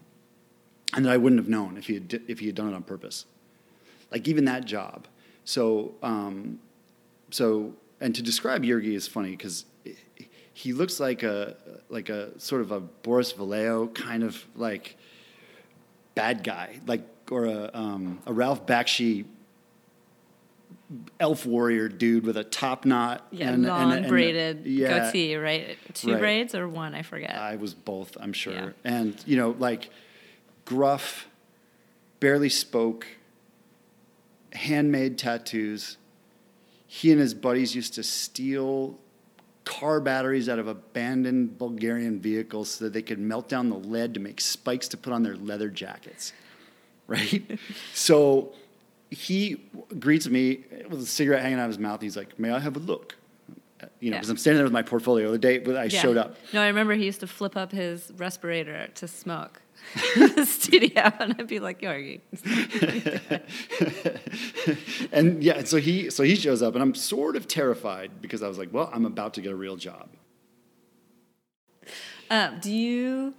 and 0.95 1.05
that 1.05 1.11
I 1.11 1.17
wouldn't 1.17 1.39
have 1.39 1.49
known 1.49 1.77
if 1.77 1.85
he 1.85 1.95
had, 1.95 2.21
if 2.27 2.39
he 2.39 2.47
had 2.47 2.55
done 2.55 2.69
it 2.69 2.75
on 2.75 2.81
purpose. 2.81 3.25
Like 4.11 4.27
even 4.27 4.45
that 4.45 4.65
job. 4.65 5.07
So 5.45 5.93
um, 6.01 6.59
so 7.29 7.73
and 8.01 8.15
to 8.15 8.23
describe 8.23 8.63
Yurgi 8.63 8.95
is 8.95 9.07
funny 9.07 9.31
because 9.31 9.65
he 10.53 10.73
looks 10.73 10.99
like 10.99 11.21
a 11.21 11.55
like 11.89 12.09
a 12.09 12.39
sort 12.39 12.61
of 12.61 12.71
a 12.71 12.79
Boris 12.79 13.31
Vallejo 13.33 13.87
kind 13.87 14.23
of 14.23 14.43
like 14.55 14.97
bad 16.15 16.43
guy, 16.43 16.79
like 16.87 17.03
or 17.29 17.45
a 17.45 17.69
um, 17.73 18.19
a 18.25 18.33
Ralph 18.33 18.65
Bakshi 18.65 19.25
elf 21.19 21.45
warrior 21.45 21.87
dude 21.87 22.25
with 22.25 22.35
a 22.37 22.43
top 22.43 22.83
knot 22.85 23.27
Yeah, 23.31 23.51
and, 23.51 23.63
long 23.63 23.91
and, 23.91 23.99
and- 23.99 24.07
braided 24.07 24.65
yeah, 24.65 25.05
goatee, 25.05 25.35
right? 25.35 25.77
Two 25.93 26.11
Right. 26.13 26.19
braids 26.19 26.55
or 26.55 26.67
one? 26.67 26.95
I 26.95 27.03
forget. 27.03 27.35
I 27.35 27.55
was 27.57 27.73
both, 27.73 28.17
I'm 28.19 28.33
sure. 28.33 28.53
Yeah. 28.53 28.69
And, 28.83 29.21
you 29.27 29.37
know, 29.37 29.55
like 29.59 29.89
gruff, 30.65 31.27
barely 32.19 32.49
spoke, 32.49 33.05
handmade 34.53 35.17
tattoos. 35.17 35.97
He 36.87 37.11
and 37.11 37.21
his 37.21 37.33
buddies 37.33 37.75
used 37.75 37.93
to 37.95 38.03
steal 38.03 38.97
car 39.65 39.99
batteries 40.01 40.49
out 40.49 40.57
of 40.57 40.67
abandoned 40.67 41.57
Bulgarian 41.59 42.19
vehicles 42.19 42.71
so 42.71 42.85
that 42.85 42.93
they 42.93 43.03
could 43.03 43.19
melt 43.19 43.47
down 43.47 43.69
the 43.69 43.75
lead 43.77 44.15
to 44.15 44.19
make 44.19 44.41
spikes 44.41 44.87
to 44.87 44.97
put 44.97 45.13
on 45.13 45.21
their 45.23 45.35
leather 45.35 45.69
jackets. 45.69 46.33
Right? 47.07 47.59
so 47.91 48.53
he 49.11 49.57
greets 49.99 50.27
me 50.27 50.63
with 50.89 51.01
a 51.01 51.05
cigarette 51.05 51.41
hanging 51.41 51.59
out 51.59 51.65
of 51.65 51.69
his 51.71 51.79
mouth. 51.79 52.01
He's 52.01 52.17
like, 52.17 52.39
May 52.39 52.51
I 52.51 52.59
have 52.59 52.75
a 52.75 52.79
look? 52.79 53.15
You 54.01 54.11
know, 54.11 54.15
Yeah. 54.15 54.19
because 54.19 54.29
I'm 54.29 54.37
standing 54.37 54.57
there 54.57 54.65
with 54.65 54.73
my 54.73 54.81
portfolio 54.81 55.31
the 55.31 55.37
day 55.37 55.63
I 55.65 55.85
Yeah. 55.85 56.01
showed 56.01 56.17
up. 56.17 56.35
No, 56.53 56.61
I 56.61 56.67
remember 56.67 56.93
he 56.95 57.05
used 57.05 57.21
to 57.21 57.27
flip 57.27 57.55
up 57.57 57.71
his 57.71 58.11
respirator 58.17 58.87
to 58.95 59.07
smoke 59.07 59.61
in 60.17 60.35
the 60.35 60.45
studio, 60.45 61.11
and 61.19 61.35
I'd 61.39 61.47
be 61.47 61.59
like, 61.59 61.81
Yorgi. 61.81 62.19
and 65.11 65.43
yeah, 65.43 65.63
so 65.63 65.77
he 65.77 66.09
so 66.09 66.23
he 66.23 66.35
shows 66.35 66.61
up, 66.61 66.75
and 66.75 66.81
I'm 66.83 66.95
sort 66.95 67.35
of 67.35 67.47
terrified 67.47 68.21
because 68.21 68.43
I 68.43 68.47
was 68.47 68.57
like, 68.57 68.73
well, 68.73 68.89
I'm 68.93 69.05
about 69.05 69.33
to 69.35 69.41
get 69.41 69.51
a 69.51 69.55
real 69.55 69.75
job. 69.77 70.09
Um, 72.29 72.59
do 72.59 72.71
you 72.71 73.33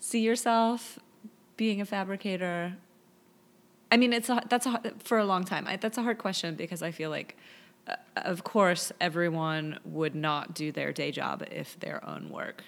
see 0.00 0.20
yourself 0.20 0.98
being 1.56 1.80
a 1.80 1.84
fabricator? 1.84 2.76
I 3.90 3.96
mean, 3.96 4.12
it's 4.12 4.28
a, 4.28 4.42
that's 4.48 4.66
a, 4.66 4.80
for 4.98 5.18
a 5.18 5.24
long 5.24 5.44
time. 5.44 5.66
I, 5.66 5.76
that's 5.76 5.98
a 5.98 6.02
hard 6.02 6.18
question 6.18 6.54
because 6.56 6.82
I 6.82 6.90
feel 6.90 7.10
like, 7.10 7.36
uh, 7.86 7.94
of 8.16 8.42
course, 8.42 8.92
everyone 9.00 9.78
would 9.84 10.14
not 10.14 10.54
do 10.54 10.72
their 10.72 10.92
day 10.92 11.12
job 11.12 11.44
if 11.50 11.78
their 11.78 12.04
own 12.08 12.30
work 12.30 12.64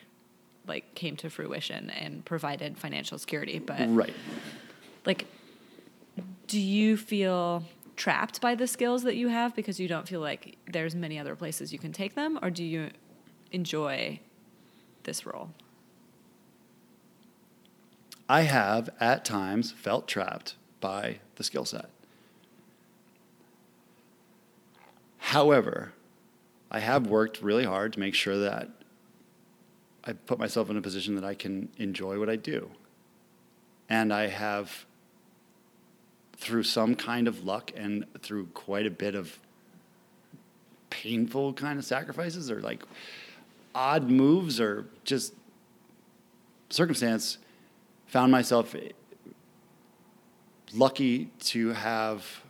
like 0.67 0.95
came 0.95 1.17
to 1.17 1.31
fruition 1.31 1.91
and 1.91 2.25
provided 2.25 2.79
financial 2.79 3.19
security. 3.19 3.59
But 3.59 3.89
Right. 3.89 4.15
like, 5.05 5.27
do 6.47 6.61
you 6.61 6.97
feel 6.97 7.65
trapped 7.97 8.41
by 8.41 8.55
the 8.55 8.67
skills 8.67 9.03
that 9.03 9.17
you 9.17 9.29
have 9.29 9.57
because 9.57 9.81
you 9.81 9.89
don't 9.89 10.07
feel 10.07 10.21
like 10.21 10.57
there's 10.71 10.95
many 10.95 11.19
other 11.19 11.35
places 11.35 11.73
you 11.73 11.79
can 11.79 11.93
take 11.93 12.15
them, 12.15 12.39
or 12.43 12.51
do 12.51 12.63
you 12.63 12.91
enjoy 13.51 14.21
this 15.03 15.27
role? 15.27 15.51
I 18.29 18.43
have 18.43 18.91
at 19.01 19.25
times 19.25 19.73
felt 19.73 20.07
trapped 20.07 20.55
by 20.81 21.19
the 21.37 21.45
skill 21.45 21.65
set. 21.65 21.91
However, 25.19 25.93
I 26.71 26.81
have 26.81 27.07
worked 27.07 27.43
really 27.43 27.65
hard 27.65 27.93
to 27.95 28.01
make 28.01 28.15
sure 28.15 28.39
that 28.39 28.69
I 30.05 30.13
put 30.13 30.39
myself 30.39 30.71
in 30.71 30.77
a 30.77 30.81
position 30.81 31.15
that 31.17 31.25
I 31.25 31.35
can 31.35 31.69
enjoy 31.77 32.19
what 32.19 32.31
I 32.31 32.37
do. 32.37 32.71
and 33.89 34.13
I 34.13 34.27
have, 34.27 34.85
through 36.37 36.63
some 36.63 36.95
kind 36.95 37.27
of 37.27 37.45
luck 37.45 37.73
and 37.75 38.05
through 38.21 38.47
quite 38.49 38.87
a 38.87 38.91
bit 38.91 39.15
of 39.15 39.39
painful 40.91 41.53
kind 41.55 41.79
of 41.79 41.85
sacrifices 41.85 42.51
or 42.51 42.61
like 42.61 42.83
odd 43.75 44.09
moves 44.11 44.61
or 44.61 44.87
just 45.05 45.35
circumstance, 46.71 47.39
found 48.07 48.31
myself 48.31 48.75
lucky 50.75 51.31
to 51.41 51.71
have 51.71 52.43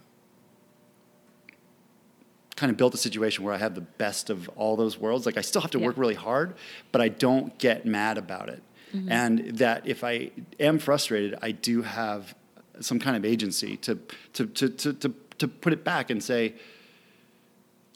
kind 2.56 2.70
of 2.70 2.76
built 2.76 2.92
a 2.94 2.98
situation 2.98 3.44
where 3.44 3.54
I 3.54 3.58
have 3.58 3.75
the 3.75 3.80
best 3.82 4.30
of 4.30 4.48
all 4.56 4.75
those 4.76 4.98
worlds. 4.98 5.26
Like 5.26 5.37
I 5.37 5.42
still 5.42 5.62
have 5.62 5.70
to 5.72 5.78
Yeah. 5.78 5.87
work 5.87 5.96
really 5.96 6.16
hard, 6.16 6.54
but 6.90 7.00
I 7.00 7.08
don't 7.08 7.56
get 7.58 7.87
mad 7.87 8.18
about 8.18 8.48
it. 8.48 8.62
Mm-hmm. 8.94 9.12
And 9.12 9.58
that 9.58 9.87
if 9.87 10.02
I 10.02 10.30
am 10.58 10.78
frustrated, 10.78 11.38
I 11.42 11.52
do 11.52 11.82
have 11.82 12.34
some 12.80 12.98
kind 12.98 13.16
of 13.16 13.25
agency 13.25 13.76
to 13.78 13.98
to 14.32 14.46
to 14.46 14.68
to 14.68 14.92
to, 14.94 15.14
to 15.38 15.48
put 15.48 15.72
it 15.72 15.84
back 15.84 16.10
and 16.10 16.22
say, 16.22 16.54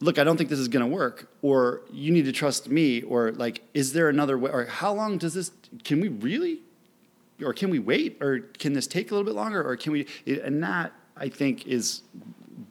look, 0.00 0.18
I 0.18 0.24
don't 0.24 0.36
think 0.36 0.50
this 0.50 0.58
is 0.58 0.68
going 0.68 0.84
to 0.88 0.92
work, 0.94 1.28
or 1.42 1.82
you 1.92 2.12
need 2.12 2.24
to 2.26 2.32
trust 2.32 2.68
me, 2.68 3.02
or 3.02 3.32
like, 3.32 3.62
is 3.72 3.92
there 3.94 4.08
another 4.08 4.36
way, 4.38 4.50
or 4.50 4.66
how 4.66 4.92
long 4.92 5.18
does 5.18 5.34
this? 5.34 5.50
Can 5.82 6.00
we 6.00 6.08
really, 6.08 6.60
or 7.42 7.52
can 7.52 7.70
we 7.70 7.78
wait, 7.78 8.18
or 8.20 8.40
can 8.58 8.72
this 8.72 8.86
take 8.86 9.10
a 9.10 9.14
little 9.14 9.24
bit 9.24 9.34
longer, 9.34 9.62
or 9.62 9.76
can 9.76 9.92
we? 9.92 10.06
And 10.26 10.62
that 10.62 10.92
I 11.16 11.28
think 11.28 11.66
is 11.66 12.02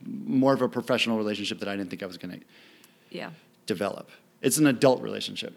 more 0.06 0.54
of 0.54 0.62
a 0.62 0.70
professional 0.70 1.18
relationship 1.18 1.60
that 1.60 1.68
I 1.70 1.75
didn't 1.75 1.90
think 1.90 2.04
I 2.04 2.06
was 2.06 2.18
going 2.18 2.40
to 2.40 2.46
Yeah. 3.10 3.32
develop. 3.66 4.10
It's 4.42 4.58
an 4.58 4.68
adult 4.68 5.01
relationship. 5.01 5.54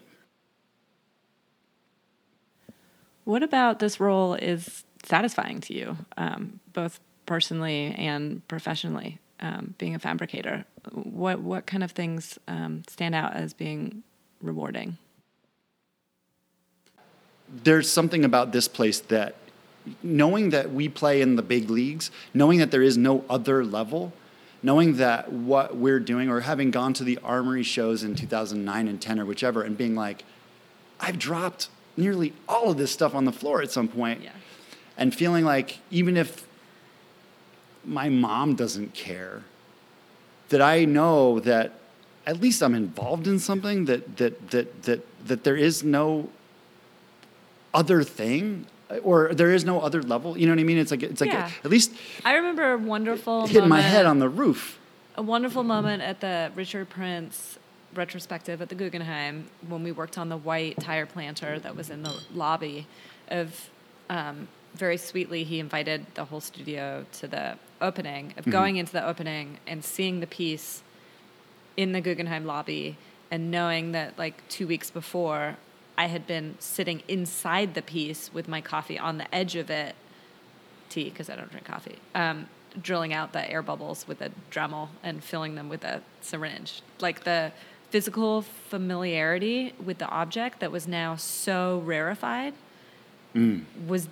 What 3.23 3.41
about 3.41 3.79
this 3.79 3.99
role 3.99 4.35
is 4.35 4.83
satisfying 5.03 5.59
to 5.61 5.73
you, 5.73 5.97
um, 6.17 6.59
both 6.73 6.99
personally 7.25 7.93
and 7.97 8.47
professionally? 8.47 9.19
Um, 9.41 9.75
being 9.77 9.93
a 9.95 9.99
fabricator, 9.99 10.63
what 10.93 11.41
what 11.41 11.65
kind 11.65 11.83
of 11.83 11.91
things 11.91 12.39
um, 12.47 12.83
stand 12.87 13.13
out 13.13 13.33
as 13.33 13.53
being 13.53 14.01
rewarding? 14.41 14.97
There's 17.63 17.89
something 17.91 18.25
about 18.25 18.51
this 18.51 18.67
place 18.67 18.99
that 19.01 19.35
knowing 20.01 20.49
that 20.49 20.71
we 20.71 20.89
play 20.89 21.21
in 21.21 21.35
the 21.35 21.41
big 21.43 21.69
leagues, 21.69 22.09
knowing 22.33 22.59
that 22.59 22.71
there 22.71 22.81
is 22.81 22.97
no 22.97 23.23
other 23.29 23.63
level, 23.63 24.13
knowing 24.63 24.97
that 24.97 25.31
what 25.31 25.75
we're 25.75 25.99
doing, 25.99 26.27
or 26.29 26.39
having 26.41 26.71
gone 26.71 26.91
to 26.93 27.03
the 27.03 27.19
armory 27.23 27.61
shows 27.61 28.03
in 28.03 28.15
2009 28.15 28.87
and 28.87 28.99
10 29.01 29.19
or 29.19 29.25
whichever, 29.25 29.61
and 29.61 29.77
being 29.77 29.93
like, 29.95 30.23
I've 30.99 31.19
dropped 31.19 31.69
nearly 31.95 32.33
all 32.49 32.71
of 32.71 32.77
this 32.77 32.91
stuff 32.91 33.13
on 33.13 33.25
the 33.25 33.31
floor 33.31 33.61
at 33.61 33.69
some 33.71 33.87
point, 33.87 34.21
Yeah. 34.23 34.31
and 34.97 35.13
feeling 35.13 35.45
like 35.45 35.79
even 35.91 36.17
if 36.17 36.47
my 37.85 38.09
mom 38.09 38.55
doesn't 38.55 38.93
care, 38.95 39.43
that 40.49 40.61
I 40.61 40.85
know 40.85 41.39
that 41.41 41.73
at 42.25 42.41
least 42.41 42.63
I'm 42.63 42.73
involved 42.73 43.27
in 43.27 43.37
something 43.37 43.85
that 43.85 44.17
that 44.17 44.49
that 44.49 44.83
that 44.83 45.27
that 45.27 45.43
there 45.43 45.55
is 45.55 45.83
no 45.83 46.29
other 47.75 48.03
thing 48.03 48.65
or 49.03 49.33
there 49.33 49.51
is 49.51 49.65
no 49.65 49.81
other 49.81 50.01
level. 50.01 50.37
You 50.37 50.45
know 50.47 50.53
what 50.53 50.59
I 50.59 50.63
mean? 50.63 50.77
It's 50.77 50.91
like 50.91 51.03
it's 51.03 51.21
like 51.21 51.31
Yeah. 51.33 51.49
at 51.63 51.71
least 51.71 51.91
I 52.23 52.35
remember 52.35 52.73
a 52.73 52.77
wonderful 52.77 53.47
hitting 53.47 53.69
my 53.69 53.81
head 53.81 54.05
on 54.05 54.19
the 54.19 54.29
roof. 54.29 54.79
a 55.15 55.21
wonderful 55.21 55.63
moment 55.63 56.01
at 56.03 56.19
the 56.21 56.51
Richard 56.55 56.89
Prince 56.89 57.57
retrospective 57.93 58.61
at 58.61 58.69
the 58.69 58.75
Guggenheim 58.75 59.45
when 59.67 59.81
we 59.83 59.91
worked 59.91 60.17
on 60.17 60.27
the 60.29 60.37
white 60.37 60.75
tire 60.81 61.05
planter 61.05 61.59
that 61.59 61.75
was 61.75 61.89
in 61.89 62.03
the 62.03 62.13
lobby 62.33 62.85
of 63.29 63.69
um, 64.09 64.47
very 64.75 64.97
sweetly 64.97 65.43
he 65.45 65.59
invited 65.59 66.05
the 66.15 66.25
whole 66.25 66.41
studio 66.41 67.05
to 67.19 67.27
the 67.27 67.57
opening 67.81 68.33
of 68.37 68.43
going 68.45 68.75
into 68.77 68.91
the 68.91 69.05
opening 69.05 69.57
and 69.65 69.83
seeing 69.83 70.19
the 70.19 70.27
piece 70.27 70.83
in 71.77 71.91
the 71.93 72.01
Guggenheim 72.01 72.45
lobby 72.45 72.97
and 73.31 73.49
knowing 73.49 73.93
that 73.93 74.17
like 74.19 74.35
two 74.49 74.67
weeks 74.67 74.91
before 74.91 75.55
I 75.97 76.07
had 76.07 76.27
been 76.27 76.55
sitting 76.59 77.03
inside 77.07 77.73
the 77.73 77.81
piece 77.81 78.33
with 78.33 78.47
my 78.47 78.61
coffee 78.61 78.99
on 78.99 79.17
the 79.17 79.33
edge 79.33 79.55
of 79.55 79.69
it 79.69 79.95
tea 80.89 81.05
because 81.09 81.29
I 81.29 81.35
don't 81.35 81.49
drink 81.49 81.65
coffee. 81.65 81.97
Um, 82.13 82.47
drilling 82.81 83.13
out 83.13 83.31
the 83.31 83.49
air 83.49 83.61
bubbles 83.61 84.05
with 84.07 84.21
a 84.21 84.29
Dremel 84.51 84.89
and 85.01 85.23
filling 85.23 85.55
them 85.55 85.69
with 85.69 85.83
a 85.85 86.01
syringe. 86.21 86.81
Like 86.99 87.23
the 87.23 87.51
physical 87.89 88.41
familiarity 88.41 89.73
with 89.83 89.99
the 89.99 90.07
object 90.09 90.59
that 90.59 90.71
was 90.71 90.87
now 90.87 91.15
so 91.15 91.81
rarefied 91.85 92.53
was 93.87 94.07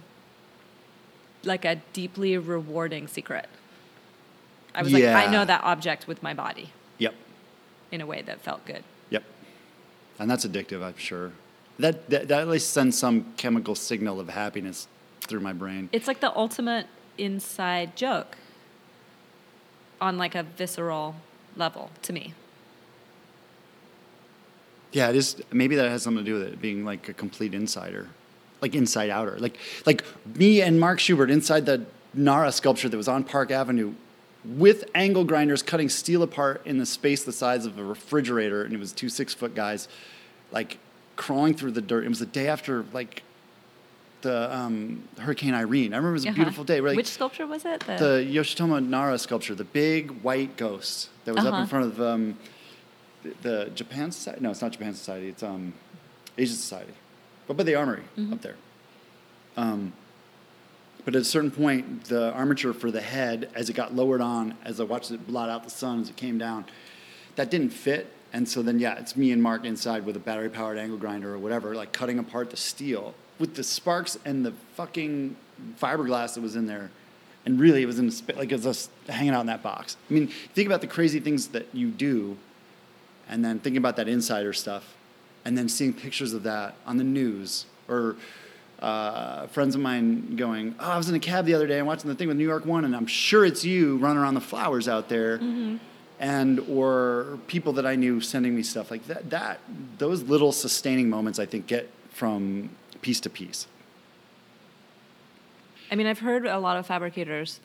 like 1.45 1.63
a 1.65 1.75
deeply 1.93 2.37
rewarding 2.37 3.07
secret. 3.07 3.47
I 4.75 4.81
was 4.83 4.91
like, 4.93 5.03
I 5.03 5.27
know 5.27 5.45
that 5.45 5.63
object 5.63 6.07
with 6.07 6.23
my 6.23 6.33
body 6.33 6.71
Yep. 6.97 7.13
in 7.91 8.01
a 8.01 8.05
way 8.05 8.21
that 8.21 8.41
felt 8.41 8.65
good. 8.65 8.83
Yep. 9.09 9.23
And 10.19 10.29
that's 10.29 10.45
addictive, 10.45 10.81
I'm 10.83 10.97
sure. 10.97 11.31
That, 11.83 12.09
that 12.11 12.29
that 12.29 12.39
at 12.39 12.47
least 12.47 12.69
sends 12.69 12.97
some 12.97 13.33
chemical 13.35 13.75
signal 13.75 14.21
of 14.21 14.29
happiness 14.29 14.87
through 15.19 15.41
my 15.41 15.51
brain. 15.51 15.89
It's 15.91 16.07
like 16.07 16.21
the 16.21 16.33
ultimate 16.33 16.87
inside 17.17 17.97
joke 17.97 18.37
on 19.99 20.17
like 20.17 20.33
a 20.33 20.43
visceral 20.43 21.17
level 21.57 21.91
to 22.03 22.13
me. 22.13 22.35
Yeah, 24.93 25.09
it 25.09 25.17
is. 25.17 25.41
Maybe 25.51 25.75
that 25.75 25.89
has 25.89 26.03
something 26.03 26.23
to 26.23 26.31
do 26.31 26.39
with 26.39 26.53
it 26.53 26.61
being 26.61 26.85
like 26.85 27.09
a 27.09 27.13
complete 27.13 27.53
insider, 27.53 28.07
like 28.61 28.75
inside 28.75 29.09
outer. 29.09 29.37
Like 29.37 29.57
like 29.85 30.05
me 30.37 30.61
and 30.61 30.79
Mark 30.79 31.01
Schubert 31.01 31.29
inside 31.29 31.65
the 31.65 31.85
Nara 32.13 32.53
sculpture 32.53 32.87
that 32.87 32.95
was 32.95 33.09
on 33.09 33.25
Park 33.25 33.51
Avenue, 33.51 33.93
with 34.45 34.85
angle 34.95 35.25
grinders 35.25 35.61
cutting 35.61 35.89
steel 35.89 36.23
apart 36.23 36.61
in 36.63 36.77
the 36.77 36.85
space 36.85 37.25
the 37.25 37.33
size 37.33 37.65
of 37.65 37.77
a 37.77 37.83
refrigerator, 37.83 38.63
and 38.63 38.73
it 38.73 38.79
was 38.79 38.93
two 38.93 39.09
six 39.09 39.33
foot 39.33 39.53
guys, 39.53 39.89
like 40.49 40.77
crawling 41.15 41.53
through 41.53 41.72
the 41.72 41.82
dirt. 41.82 42.05
It 42.05 42.10
was 42.10 42.20
the 42.20 42.25
day 42.25 42.48
after 42.48 42.86
like 42.93 43.24
the 44.22 44.55
um, 44.55 45.03
Hurricane 45.20 45.53
Irene. 45.53 45.93
I 45.93 45.98
remember 45.98 46.12
it 46.12 46.13
was 46.13 46.25
a 46.25 46.29
Uh-huh. 46.29 46.36
beautiful 46.36 46.63
day. 46.63 46.79
Like, 46.79 46.96
Which 46.96 47.08
sculpture 47.08 47.46
was 47.46 47.65
it? 47.65 47.82
The, 47.82 47.98
the 47.98 48.36
Yoshitomo 48.36 48.86
Nara 48.86 49.17
sculpture, 49.20 49.53
the 49.53 49.65
big 49.65 50.12
white 50.24 50.55
ghost 50.55 51.10
that 51.25 51.36
was 51.36 51.46
up 51.46 51.53
Uh-huh. 51.53 51.62
in 51.63 51.67
front 51.67 51.86
of 51.86 52.01
um, 52.01 52.38
the, 53.24 53.34
the 53.41 53.72
Japan 53.75 54.12
Society. 54.12 54.41
No, 54.41 54.51
it's 54.51 54.62
not 54.62 54.72
Japan 54.72 54.93
Society. 54.93 55.27
It's 55.27 55.43
um, 55.43 55.74
Asian 56.38 56.55
Society, 56.55 56.93
but 57.48 57.58
by 57.58 57.63
the 57.63 57.75
Armory 57.75 58.03
Mm-hmm. 58.17 58.34
up 58.34 58.41
there. 58.41 58.55
Um, 59.58 59.93
but 61.05 61.15
at 61.15 61.22
a 61.22 61.25
certain 61.25 61.51
point, 61.51 62.05
the 62.05 62.32
armature 62.32 62.74
for 62.74 62.89
the 62.89 63.01
head, 63.01 63.50
as 63.55 63.70
it 63.70 63.74
got 63.74 63.93
lowered 63.93 64.22
on, 64.22 64.55
as 64.63 64.79
I 64.79 64.86
watched 64.86 65.12
it 65.12 65.27
blot 65.27 65.50
out 65.50 65.65
the 65.65 65.70
sun 65.70 66.00
as 66.00 66.10
it 66.10 66.15
came 66.15 66.38
down, 66.38 66.63
that 67.36 67.51
didn't 67.51 67.72
fit. 67.72 68.10
And 68.33 68.49
so 68.49 68.63
then, 68.63 68.79
yeah, 68.79 68.95
it's 68.95 69.15
me 69.15 69.31
and 69.31 69.41
Mark 69.41 69.63
inside 69.63 70.05
with 70.05 70.15
a 70.15 70.19
battery 70.19 70.49
powered 70.49 70.79
angle 70.79 70.97
grinder 70.97 71.33
or 71.33 71.37
whatever, 71.37 71.75
like 71.75 71.93
cutting 71.93 72.17
apart 72.17 72.49
the 72.49 72.57
steel 72.57 73.13
with 73.39 73.55
the 73.55 73.63
sparks 73.63 74.17
and 74.25 74.43
the 74.43 74.53
fucking 74.75 75.35
fiberglass 75.79 76.33
that 76.33 76.41
was 76.41 76.55
in 76.55 76.65
there. 76.65 76.89
And 77.45 77.59
really, 77.59 77.83
it 77.83 77.85
was 77.85 77.99
in 77.99 78.07
the, 78.07 78.33
like 78.35 78.51
it 78.51 78.55
was 78.55 78.65
us 78.65 78.89
hanging 79.07 79.33
out 79.33 79.41
in 79.41 79.47
that 79.47 79.61
box. 79.61 79.97
I 80.09 80.13
mean, 80.13 80.27
think 80.27 80.65
about 80.65 80.81
the 80.81 80.87
crazy 80.87 81.19
things 81.19 81.49
that 81.49 81.67
you 81.73 81.89
do, 81.89 82.37
and 83.29 83.43
then 83.43 83.59
thinking 83.59 83.77
about 83.77 83.97
that 83.97 84.07
insider 84.07 84.53
stuff, 84.53 84.95
and 85.43 85.57
then 85.57 85.67
seeing 85.67 85.93
pictures 85.93 86.33
of 86.33 86.43
that 86.43 86.75
on 86.85 86.97
the 86.97 87.03
news 87.03 87.65
or 87.89 88.15
uh, 88.79 89.47
friends 89.47 89.75
of 89.75 89.81
mine 89.81 90.37
going, 90.37 90.73
"Oh, 90.79 90.91
I 90.91 90.97
was 90.97 91.09
in 91.09 91.15
a 91.15 91.19
cab 91.19 91.45
the 91.45 91.53
other 91.53 91.67
day 91.67 91.79
and 91.79 91.85
watching 91.85 92.09
the 92.09 92.15
thing 92.15 92.29
with 92.29 92.37
New 92.37 92.47
York 92.47 92.65
One, 92.65 92.85
and 92.85 92.95
I'm 92.95 93.07
sure 93.07 93.43
it's 93.43 93.65
you 93.65 93.97
running 93.97 94.19
around 94.19 94.35
the 94.35 94.41
flowers 94.41 94.87
out 94.87 95.09
there." 95.09 95.37
And 96.20 96.60
or 96.70 97.39
people 97.48 97.74
that 97.74 97.86
I 97.86 97.96
knew 97.96 98.22
sending 98.22 98.55
me 98.55 98.63
stuff 98.63 98.91
like 98.91 99.08
that. 99.08 99.29
That 99.29 99.60
those 99.98 100.24
little 100.24 100.51
sustaining 100.51 101.10
moments, 101.10 101.39
I 101.39 101.46
think, 101.46 101.67
get 101.67 101.89
from 102.12 102.70
piece 103.01 103.20
to 103.22 103.29
piece. 103.29 103.67
I 105.91 105.96
mean, 105.96 106.08
I've 106.08 106.20
heard 106.20 106.46
a 106.46 106.60
lot 106.60 106.77
of 106.77 106.88
fabricators 106.88 107.60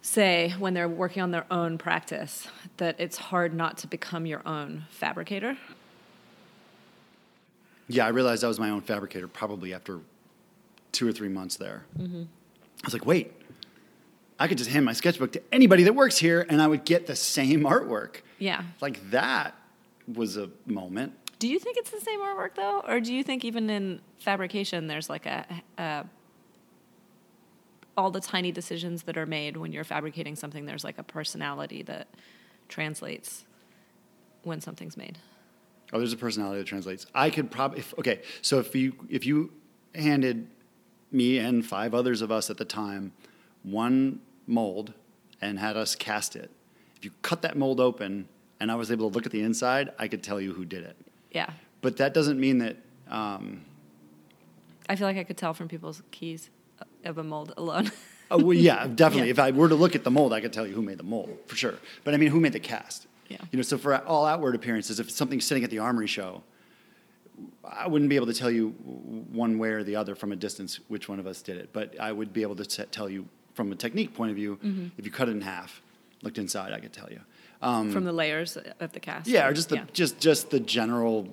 say 0.00 0.54
when 0.58 0.74
they're 0.74 0.88
working 0.88 1.22
on 1.22 1.30
their 1.30 1.44
own 1.50 1.76
practice 1.76 2.48
that 2.76 2.96
it's 2.98 3.18
hard 3.18 3.52
not 3.52 3.76
to 3.78 3.86
become 3.86 4.24
your 4.24 4.46
own 4.46 4.84
fabricator. 4.90 5.56
Yeah, 7.88 8.06
I 8.06 8.08
realized 8.08 8.44
I 8.44 8.48
was 8.48 8.60
my 8.60 8.70
own 8.70 8.82
fabricator 8.82 9.28
probably 9.28 9.74
after 9.74 10.00
two 10.92 11.08
or 11.08 11.12
three 11.12 11.28
months 11.28 11.56
there. 11.56 11.84
Mm-hmm. 11.98 12.22
I 12.22 12.86
was 12.86 12.92
like, 12.92 13.06
wait, 13.06 13.32
I 14.38 14.48
could 14.48 14.58
just 14.58 14.70
hand 14.70 14.84
my 14.84 14.92
sketchbook 14.92 15.32
to 15.32 15.42
anybody 15.52 15.82
that 15.84 15.94
works 15.94 16.18
here 16.18 16.46
and 16.48 16.62
I 16.62 16.66
would 16.66 16.84
get 16.84 17.06
the 17.06 17.16
same 17.16 17.62
artwork. 17.62 18.22
Yeah. 18.38 18.62
Like 18.80 19.10
that 19.10 19.56
was 20.12 20.36
a 20.36 20.50
moment. 20.66 21.14
Do 21.38 21.48
you 21.48 21.58
think 21.58 21.76
it's 21.76 21.90
the 21.90 22.00
same 22.00 22.20
artwork 22.20 22.54
though, 22.54 22.82
or 22.86 23.00
do 23.00 23.14
you 23.14 23.22
think 23.22 23.44
even 23.44 23.70
in 23.70 24.00
fabrication 24.18 24.86
there's 24.86 25.08
like 25.08 25.26
a, 25.26 25.46
a 25.76 26.04
all 27.96 28.10
the 28.10 28.20
tiny 28.20 28.52
decisions 28.52 29.04
that 29.04 29.16
are 29.16 29.26
made 29.26 29.56
when 29.56 29.72
you're 29.72 29.84
fabricating 29.84 30.36
something? 30.36 30.66
There's 30.66 30.84
like 30.84 30.98
a 30.98 31.02
personality 31.02 31.82
that 31.82 32.08
translates 32.68 33.44
when 34.42 34.60
something's 34.60 34.96
made. 34.96 35.18
Oh, 35.92 35.98
there's 35.98 36.12
a 36.12 36.18
personality 36.18 36.58
that 36.58 36.66
translates. 36.66 37.06
I 37.14 37.30
could 37.30 37.50
probably, 37.50 37.82
okay, 37.98 38.20
so 38.42 38.58
if 38.58 38.74
you, 38.74 38.94
if 39.08 39.24
you 39.24 39.52
handed 39.94 40.48
me 41.10 41.38
and 41.38 41.64
five 41.64 41.94
others 41.94 42.20
of 42.20 42.30
us 42.30 42.50
at 42.50 42.58
the 42.58 42.64
time, 42.64 43.12
one 43.62 44.20
mold 44.48 44.92
and 45.40 45.58
had 45.58 45.76
us 45.76 45.94
cast 45.94 46.36
it. 46.36 46.50
If 46.96 47.04
you 47.04 47.12
cut 47.22 47.42
that 47.42 47.56
mold 47.56 47.80
open 47.80 48.28
and 48.60 48.72
I 48.72 48.74
was 48.74 48.90
able 48.90 49.10
to 49.10 49.14
look 49.14 49.26
at 49.26 49.32
the 49.32 49.42
inside, 49.42 49.92
I 49.98 50.08
could 50.08 50.22
tell 50.22 50.40
you 50.40 50.52
who 50.52 50.64
did 50.64 50.84
it. 50.84 50.96
Yeah. 51.30 51.50
But 51.80 51.98
that 51.98 52.14
doesn't 52.14 52.40
mean 52.40 52.58
that. 52.58 52.76
Um, 53.08 53.62
I 54.88 54.96
feel 54.96 55.06
like 55.06 55.16
I 55.16 55.24
could 55.24 55.36
tell 55.36 55.54
from 55.54 55.68
people's 55.68 56.02
keys 56.10 56.50
of 57.04 57.18
a 57.18 57.22
mold 57.22 57.52
alone. 57.56 57.92
oh, 58.30 58.42
well, 58.42 58.54
yeah, 58.54 58.86
definitely. 58.94 59.28
Yeah. 59.28 59.32
If 59.32 59.38
I 59.38 59.50
were 59.52 59.68
to 59.68 59.74
look 59.74 59.94
at 59.94 60.04
the 60.04 60.10
mold, 60.10 60.32
I 60.32 60.40
could 60.40 60.52
tell 60.52 60.66
you 60.66 60.74
who 60.74 60.82
made 60.82 60.98
the 60.98 61.04
mold 61.04 61.38
for 61.46 61.56
sure. 61.56 61.74
But 62.04 62.14
I 62.14 62.16
mean, 62.16 62.30
who 62.30 62.40
made 62.40 62.52
the 62.52 62.60
cast? 62.60 63.06
Yeah. 63.28 63.38
You 63.52 63.58
know, 63.58 63.62
so 63.62 63.78
for 63.78 63.96
all 64.04 64.24
outward 64.24 64.54
appearances, 64.54 64.98
if 64.98 65.10
something's 65.10 65.44
sitting 65.46 65.62
at 65.62 65.70
the 65.70 65.78
armory 65.78 66.06
show, 66.06 66.42
I 67.62 67.86
wouldn't 67.86 68.08
be 68.08 68.16
able 68.16 68.26
to 68.26 68.34
tell 68.34 68.50
you 68.50 68.70
one 68.70 69.58
way 69.58 69.70
or 69.70 69.84
the 69.84 69.96
other 69.96 70.14
from 70.14 70.32
a 70.32 70.36
distance 70.36 70.80
which 70.88 71.08
one 71.08 71.20
of 71.20 71.26
us 71.26 71.42
did 71.42 71.58
it. 71.58 71.70
But 71.72 72.00
I 72.00 72.10
would 72.10 72.32
be 72.32 72.42
able 72.42 72.56
to 72.56 72.64
t- 72.64 72.82
tell 72.90 73.08
you 73.08 73.28
from 73.58 73.72
a 73.72 73.74
technique 73.74 74.14
point 74.14 74.30
of 74.30 74.36
view. 74.36 74.56
Mm-hmm. 74.64 74.86
If 74.96 75.04
you 75.04 75.10
cut 75.10 75.28
it 75.28 75.32
in 75.32 75.40
half, 75.40 75.82
looked 76.22 76.38
inside, 76.38 76.72
I 76.72 76.78
could 76.78 76.92
tell 76.92 77.10
you. 77.10 77.18
Um, 77.60 77.90
from 77.90 78.04
the 78.04 78.12
layers 78.12 78.56
of 78.78 78.92
the 78.92 79.00
cast. 79.00 79.26
yeah, 79.26 79.48
or 79.48 79.52
just 79.52 79.68
the 79.68 79.76
Yeah. 79.78 79.84
just 79.92 80.20
just 80.20 80.50
the 80.50 80.60
general 80.60 81.26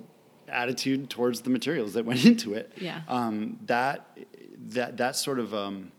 attitude 0.48 1.08
towards 1.08 1.42
the 1.42 1.50
materials 1.50 1.92
that 1.92 2.04
went 2.10 2.24
into 2.24 2.54
it. 2.54 2.72
Yeah. 2.80 3.02
Um, 3.06 3.60
that 3.66 4.18
that 4.74 4.96
that 4.96 5.14
sort 5.14 5.38
of 5.38 5.54
um, 5.54 5.92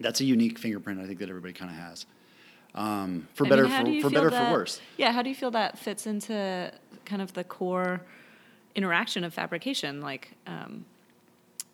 that's 0.00 0.22
a 0.22 0.24
unique 0.24 0.58
fingerprint 0.58 1.00
I 1.02 1.06
think 1.06 1.18
that 1.18 1.28
everybody 1.28 1.52
kind 1.52 1.70
of 1.70 1.76
has. 1.76 2.06
Um, 2.74 3.28
for 3.34 3.44
I 3.46 3.50
better 3.50 3.68
mean, 3.68 4.00
for, 4.00 4.08
for 4.08 4.14
better 4.14 4.30
that- 4.30 4.48
for 4.52 4.58
worse. 4.58 4.80
Yeah, 4.96 5.12
how 5.12 5.20
do 5.22 5.28
you 5.28 5.34
feel 5.36 5.50
that 5.50 5.78
fits 5.78 6.06
into 6.06 6.72
kind 7.04 7.20
of 7.20 7.34
the 7.34 7.44
core 7.44 8.00
interaction 8.74 9.22
of 9.22 9.34
fabrication? 9.34 10.00
Like, 10.00 10.32
um, 10.46 10.86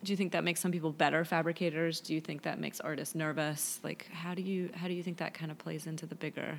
do 0.03 0.11
you 0.11 0.17
think 0.17 0.31
that 0.33 0.43
makes 0.43 0.59
some 0.59 0.71
people 0.71 0.91
better 0.91 1.23
fabricators? 1.25 1.99
Do 1.99 2.13
you 2.13 2.21
think 2.21 2.43
that 2.43 2.59
makes 2.59 2.79
artists 2.79 3.15
nervous? 3.15 3.79
Like, 3.83 4.09
how 4.11 4.33
do 4.33 4.41
you 4.41 4.69
how 4.75 4.87
do 4.87 4.93
you 4.93 5.03
think 5.03 5.17
that 5.17 5.33
kind 5.33 5.51
of 5.51 5.57
plays 5.57 5.87
into 5.87 6.05
the 6.05 6.15
bigger? 6.15 6.57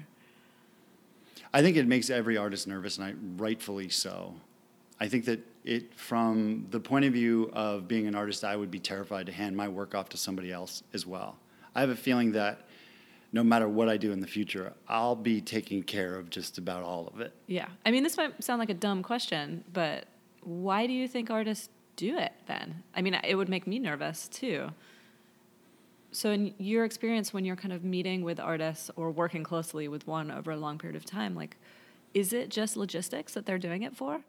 I 1.53 1.63
think 1.63 1.77
it 1.77 1.87
makes 1.87 2.11
every 2.11 2.37
artist 2.37 2.67
nervous, 2.67 2.97
and 2.99 3.07
I 3.07 3.15
rightfully 3.37 3.89
so. 3.89 4.35
I 5.01 5.09
think 5.09 5.25
that 5.27 5.41
it, 5.65 5.95
from 5.95 6.67
the 6.71 6.81
point 6.81 7.05
of 7.05 7.13
view 7.13 7.51
of 7.53 7.87
being 7.87 8.07
an 8.07 8.15
artist, 8.15 8.45
I 8.45 8.57
would 8.57 8.71
be 8.71 8.79
terrified 8.81 9.27
to 9.27 9.33
hand 9.33 9.57
my 9.57 9.69
work 9.69 9.95
off 9.95 10.09
to 10.11 10.17
somebody 10.17 10.53
else 10.53 10.83
as 10.93 11.07
well. 11.07 11.37
I 11.75 11.81
have 11.81 11.91
a 11.91 11.97
feeling 11.97 12.33
that 12.33 12.67
no 13.33 13.43
matter 13.43 13.69
what 13.69 13.89
I 13.89 13.97
do 13.97 14.13
in 14.13 14.21
the 14.21 14.27
future, 14.27 14.73
I'll 14.89 15.17
be 15.17 15.41
taking 15.41 15.83
care 15.83 16.15
of 16.15 16.31
just 16.31 16.59
about 16.59 16.85
all 16.85 17.09
of 17.13 17.21
it. 17.21 17.33
Yeah, 17.47 17.67
I 17.85 17.91
mean, 17.91 18.05
this 18.05 18.17
might 18.17 18.43
sound 18.43 18.61
like 18.61 18.71
a 18.71 18.75
dumb 18.75 19.03
question, 19.03 19.65
but 19.73 20.07
why 20.43 20.87
do 20.87 20.93
you 20.93 21.09
think 21.09 21.31
artists 21.31 21.69
do 21.97 22.17
it 22.19 22.33
then? 22.47 22.83
I 22.95 23.03
mean, 23.03 23.15
it 23.25 23.35
would 23.35 23.49
make 23.49 23.67
me 23.67 23.79
nervous 23.79 24.29
too. 24.29 24.71
So, 26.13 26.31
in 26.31 26.55
your 26.59 26.85
experience, 26.85 27.33
when 27.33 27.45
you're 27.45 27.57
kind 27.57 27.73
of 27.73 27.83
meeting 27.83 28.23
with 28.23 28.39
artists 28.39 28.91
or 28.95 29.11
working 29.11 29.43
closely 29.43 29.89
with 29.89 30.07
one 30.07 30.31
over 30.31 30.53
a 30.53 30.57
long 30.57 30.79
period 30.79 30.97
of 30.97 31.05
time, 31.05 31.35
like, 31.35 31.57
is 32.15 32.33
it 32.33 32.51
just 32.51 32.77
logistics 32.77 33.35
that 33.35 33.47
they're 33.47 33.59
doing 33.59 33.83
it 33.83 33.97
for? 33.97 34.21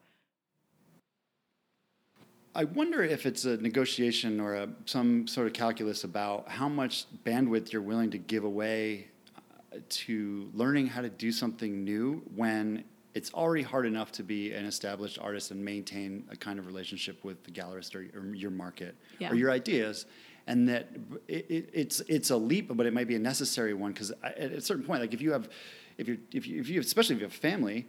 I 2.56 2.64
wonder 2.64 3.04
if 3.04 3.26
it's 3.26 3.46
a 3.46 3.58
negotiation 3.58 4.40
or 4.40 4.56
a, 4.56 4.70
some 4.86 5.28
sort 5.28 5.46
of 5.46 5.54
calculus 5.54 6.06
about 6.06 6.48
how 6.48 6.70
much 6.70 7.06
bandwidth 7.26 7.72
you're 7.74 7.82
willing 7.82 8.10
to 8.12 8.18
give 8.18 8.46
away 8.46 9.10
uh, 9.38 9.78
to 9.90 10.50
learning 10.54 10.88
how 10.88 11.02
to 11.02 11.10
do 11.10 11.34
something 11.34 11.84
new 11.84 12.24
when 12.34 12.86
it's 13.16 13.34
already 13.34 13.64
hard 13.64 13.86
enough 13.88 14.12
to 14.12 14.24
be 14.24 14.54
an 14.54 14.66
established 14.66 15.18
artist 15.20 15.50
and 15.52 15.64
maintain 15.64 16.26
a 16.30 16.36
kind 16.36 16.60
of 16.60 16.68
relationship 16.68 17.24
with 17.24 17.44
the 17.46 17.52
gallerist 17.52 17.96
or, 17.96 18.06
or 18.20 18.36
your 18.36 18.52
market 18.52 18.94
Yeah. 19.20 19.32
or 19.32 19.36
your 19.36 19.50
ideas. 19.52 20.06
And 20.48 20.70
that 20.70 20.90
it, 21.28 21.46
it, 21.50 21.70
it's 21.74 22.02
it's 22.02 22.30
a 22.30 22.38
leap, 22.38 22.68
but 22.76 22.86
it 22.86 22.94
might 22.94 23.08
be 23.08 23.16
a 23.16 23.20
necessary 23.20 23.74
one 23.74 23.94
because 23.94 24.12
at 24.22 24.52
a 24.52 24.62
certain 24.62 24.84
point, 24.84 25.02
like 25.02 25.12
if 25.14 25.22
you 25.22 25.32
have, 25.32 25.50
if 25.98 26.08
you 26.08 26.20
if 26.32 26.46
you, 26.46 26.60
if 26.60 26.70
you 26.70 26.80
especially 26.82 27.16
if 27.16 27.22
you 27.22 27.25
have 27.25 27.34
family, 27.34 27.88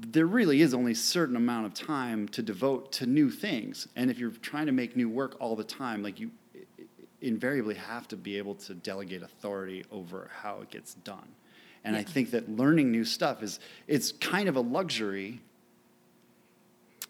there 0.00 0.26
really 0.26 0.62
is 0.62 0.74
only 0.74 0.92
a 0.92 0.96
certain 0.96 1.36
amount 1.36 1.66
of 1.66 1.74
time 1.74 2.26
to 2.30 2.42
devote 2.42 2.90
to 2.92 3.06
new 3.06 3.30
things. 3.30 3.86
And 3.94 4.10
if 4.10 4.18
you're 4.18 4.32
trying 4.32 4.66
to 4.66 4.72
make 4.72 4.96
new 4.96 5.08
work 5.08 5.36
all 5.38 5.54
the 5.54 5.62
time, 5.64 6.02
like 6.02 6.18
you 6.18 6.32
invariably 7.20 7.74
have 7.76 8.08
to 8.08 8.16
be 8.16 8.36
able 8.36 8.54
to 8.56 8.74
delegate 8.74 9.22
authority 9.22 9.84
over 9.92 10.28
how 10.42 10.60
it 10.60 10.70
gets 10.70 10.94
done. 10.94 11.28
And 11.86 11.96
I 11.96 12.02
think 12.02 12.32
that 12.32 12.48
learning 12.48 12.90
new 12.90 13.04
stuff 13.04 13.44
is 13.44 13.60
it's 13.86 14.10
kind 14.10 14.48
of 14.48 14.56
a 14.56 14.60
luxury 14.60 15.40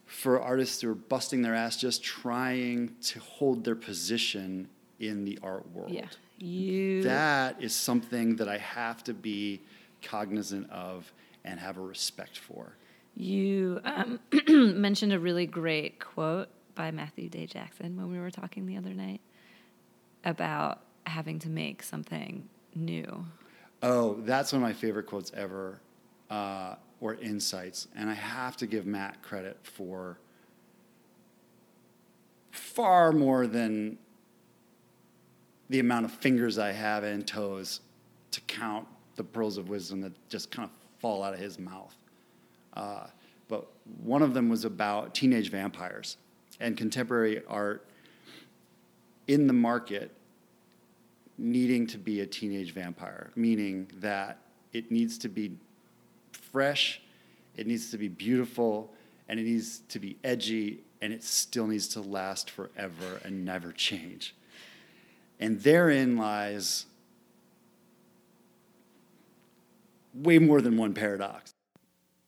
for 0.05 0.39
artists 0.39 0.83
who 0.83 0.91
are 0.91 0.95
busting 0.95 1.41
their 1.41 1.55
ass 1.55 1.79
just 1.79 2.05
trying 2.05 2.95
to 3.05 3.19
hold 3.21 3.65
their 3.65 3.75
position 3.75 4.69
in 5.01 5.25
the 5.25 5.39
art 5.43 5.67
world. 5.73 5.91
Yeah, 5.91 6.09
you. 6.37 7.03
That 7.05 7.63
is 7.63 7.75
something 7.75 8.37
that 8.37 8.49
I 8.49 8.59
have 8.59 9.03
to 9.05 9.15
be 9.15 9.63
cognizant 10.03 10.71
of 10.71 11.11
and 11.43 11.59
have 11.59 11.79
a 11.79 11.81
respect 11.81 12.37
for. 12.37 12.77
You 13.15 13.81
um, 13.85 14.21
mentioned 14.49 15.15
a 15.15 15.19
really 15.19 15.47
great 15.47 16.01
quote 16.01 16.49
by 16.75 16.91
Matthew 16.91 17.31
Day 17.31 17.47
Jackson 17.47 17.97
when 17.97 18.13
we 18.13 18.19
were 18.19 18.31
talking 18.31 18.67
the 18.67 18.77
other 18.77 18.93
night 18.93 19.23
about 20.23 20.83
having 21.07 21.39
to 21.39 21.49
make 21.49 21.83
something 21.83 22.47
new. 22.75 23.25
Oh, 23.89 24.15
that's 24.25 24.53
one 24.53 24.61
of 24.61 24.69
my 24.69 24.73
favorite 24.73 25.07
quotes 25.07 25.31
ever, 25.33 25.79
uh, 26.29 26.75
or 27.01 27.15
insights. 27.15 27.87
And 27.95 28.11
I 28.11 28.15
have 28.15 28.57
to 28.57 28.67
give 28.67 28.85
Matt 28.85 29.23
credit 29.23 29.59
for 29.63 30.19
far 32.51 33.13
more 33.13 33.47
than 33.47 33.97
the 35.69 35.79
amount 35.79 36.05
of 36.05 36.11
fingers 36.11 36.59
I 36.59 36.73
have 36.73 37.05
and 37.05 37.25
toes 37.25 37.79
to 38.33 38.41
count 38.49 38.89
the 39.15 39.23
pearls 39.23 39.57
of 39.57 39.69
wisdom 39.69 40.01
that 40.01 40.15
just 40.29 40.51
kind 40.51 40.69
of 40.69 41.01
fall 41.01 41.23
out 41.23 41.33
of 41.33 41.39
his 41.39 41.61
mouth. 41.61 41.95
Uh, 42.75 43.07
but 43.47 43.69
one 44.03 44.21
of 44.21 44.35
them 44.35 44.49
was 44.49 44.65
about 44.65 45.15
teenage 45.15 45.49
vampires 45.49 46.17
and 46.59 46.77
contemporary 46.77 47.41
art 47.47 47.87
in 49.29 49.47
the 49.47 49.53
market 49.53 50.11
needing 51.39 51.87
to 51.89 51.99
be 51.99 52.21
a 52.21 52.27
teenage 52.27 52.73
vampire, 52.73 53.31
meaning 53.37 53.91
that 54.01 54.39
it 54.73 54.91
needs 54.91 55.19
to 55.19 55.29
be 55.29 55.53
fresh, 56.33 57.01
it 57.57 57.67
needs 57.67 57.91
to 57.91 57.99
be 57.99 58.09
beautiful, 58.09 58.93
and 59.29 59.41
it 59.41 59.45
needs 59.45 59.81
to 59.89 59.99
be 59.99 60.17
edgy, 60.25 60.81
and 61.01 61.13
it 61.13 61.23
still 61.23 61.67
needs 61.67 61.89
to 61.89 62.01
last 62.01 62.51
forever 62.51 63.21
and 63.25 63.45
never 63.45 63.73
change. 63.73 64.35
And 65.39 65.61
therein 65.61 66.17
lies 66.17 66.87
way 70.15 70.39
more 70.39 70.61
than 70.61 70.77
one 70.77 70.95
paradox. 70.95 71.53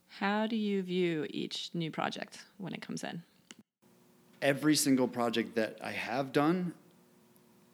How 0.09 0.47
do 0.47 0.57
you 0.57 0.83
view 0.83 1.27
each 1.31 1.71
new 1.73 1.91
project 1.91 2.45
when 2.59 2.75
it 2.75 2.83
comes 2.83 3.05
in? 3.05 3.23
Every 4.43 4.77
single 4.77 5.09
project 5.09 5.55
that 5.55 5.79
I 5.83 5.93
have 5.93 6.33
done 6.33 6.75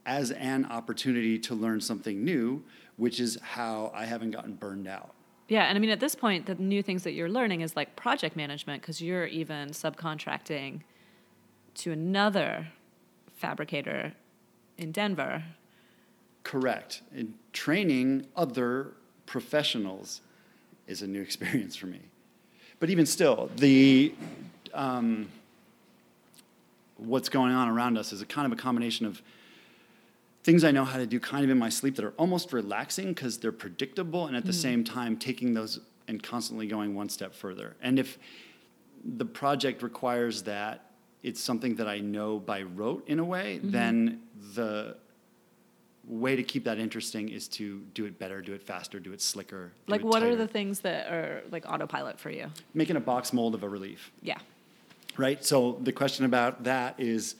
as 0.06 0.30
an 0.32 0.66
opportunity 0.66 1.38
to 1.38 1.54
learn 1.54 1.80
something 1.80 2.24
new, 2.24 2.62
which 2.96 3.20
is 3.20 3.38
how 3.42 3.90
I 3.94 4.04
haven't 4.04 4.30
gotten 4.30 4.54
burned 4.54 4.86
out. 4.86 5.14
Yeah, 5.48 5.64
and 5.64 5.76
I 5.76 5.80
mean, 5.80 5.90
at 5.90 6.00
this 6.00 6.14
point, 6.14 6.46
the 6.46 6.54
new 6.54 6.82
things 6.82 7.02
that 7.04 7.12
you're 7.12 7.28
learning 7.28 7.60
is 7.60 7.76
like 7.76 7.96
project 7.96 8.34
management 8.34 8.82
because 8.82 9.02
you're 9.02 9.26
even 9.26 9.70
subcontracting 9.70 10.80
to 11.74 11.92
another 11.92 12.68
fabricator 13.36 14.14
in 14.78 14.92
Denver. 14.92 15.44
Correct. 16.44 17.02
And 17.14 17.34
training 17.52 18.26
other 18.36 18.92
professionals 19.26 20.20
is 20.86 21.02
a 21.02 21.06
new 21.06 21.20
experience 21.20 21.76
for 21.76 21.86
me. 21.86 22.00
But 22.80 22.90
even 22.90 23.06
still, 23.06 23.50
the 23.56 24.14
um, 24.72 25.28
what's 26.96 27.28
going 27.28 27.52
on 27.52 27.68
around 27.68 27.98
us 27.98 28.12
is 28.12 28.22
a 28.22 28.26
kind 28.26 28.50
of 28.50 28.58
a 28.58 28.60
combination 28.60 29.06
of 29.06 29.22
things 30.44 30.62
I 30.62 30.70
know 30.70 30.84
how 30.84 30.98
to 30.98 31.06
do 31.06 31.18
kind 31.18 31.42
of 31.42 31.50
in 31.50 31.58
my 31.58 31.70
sleep 31.70 31.96
that 31.96 32.04
are 32.04 32.14
almost 32.18 32.52
relaxing 32.52 33.08
because 33.08 33.38
they're 33.38 33.50
predictable, 33.50 34.26
and 34.26 34.36
at 34.36 34.44
the 34.44 34.52
mm. 34.52 34.62
same 34.62 34.84
time 34.84 35.16
taking 35.16 35.54
those 35.54 35.80
and 36.06 36.22
constantly 36.22 36.66
going 36.66 36.94
one 36.94 37.08
step 37.08 37.34
further. 37.34 37.76
And 37.80 37.98
if 37.98 38.18
the 39.04 39.24
project 39.24 39.82
requires 39.82 40.42
that 40.42 40.90
it's 41.22 41.40
something 41.40 41.76
that 41.76 41.88
I 41.88 42.00
know 42.00 42.38
by 42.38 42.62
rote 42.62 43.08
in 43.08 43.18
a 43.18 43.24
way, 43.24 43.56
mm-hmm. 43.58 43.70
then 43.70 44.22
the 44.54 44.96
way 46.06 46.36
to 46.36 46.42
keep 46.42 46.64
that 46.64 46.78
interesting 46.78 47.30
is 47.30 47.48
to 47.48 47.80
do 47.94 48.04
it 48.04 48.18
better, 48.18 48.42
do 48.42 48.52
it 48.52 48.62
faster, 48.62 49.00
do 49.00 49.14
it 49.14 49.22
slicker. 49.22 49.72
Like, 49.86 50.02
it 50.02 50.06
what 50.06 50.22
are 50.22 50.36
the 50.36 50.46
things 50.46 50.80
that 50.80 51.10
are 51.10 51.42
like 51.50 51.64
autopilot 51.66 52.20
for 52.20 52.28
you? 52.28 52.50
making 52.74 52.96
a 52.96 53.00
box 53.00 53.32
mold 53.32 53.54
of 53.54 53.62
a 53.62 53.68
relief? 53.68 54.12
Yeah. 54.20 54.38
right? 55.16 55.42
So 55.42 55.78
the 55.80 55.92
question 55.92 56.26
about 56.26 56.64
that 56.64 56.96
is 56.98 57.36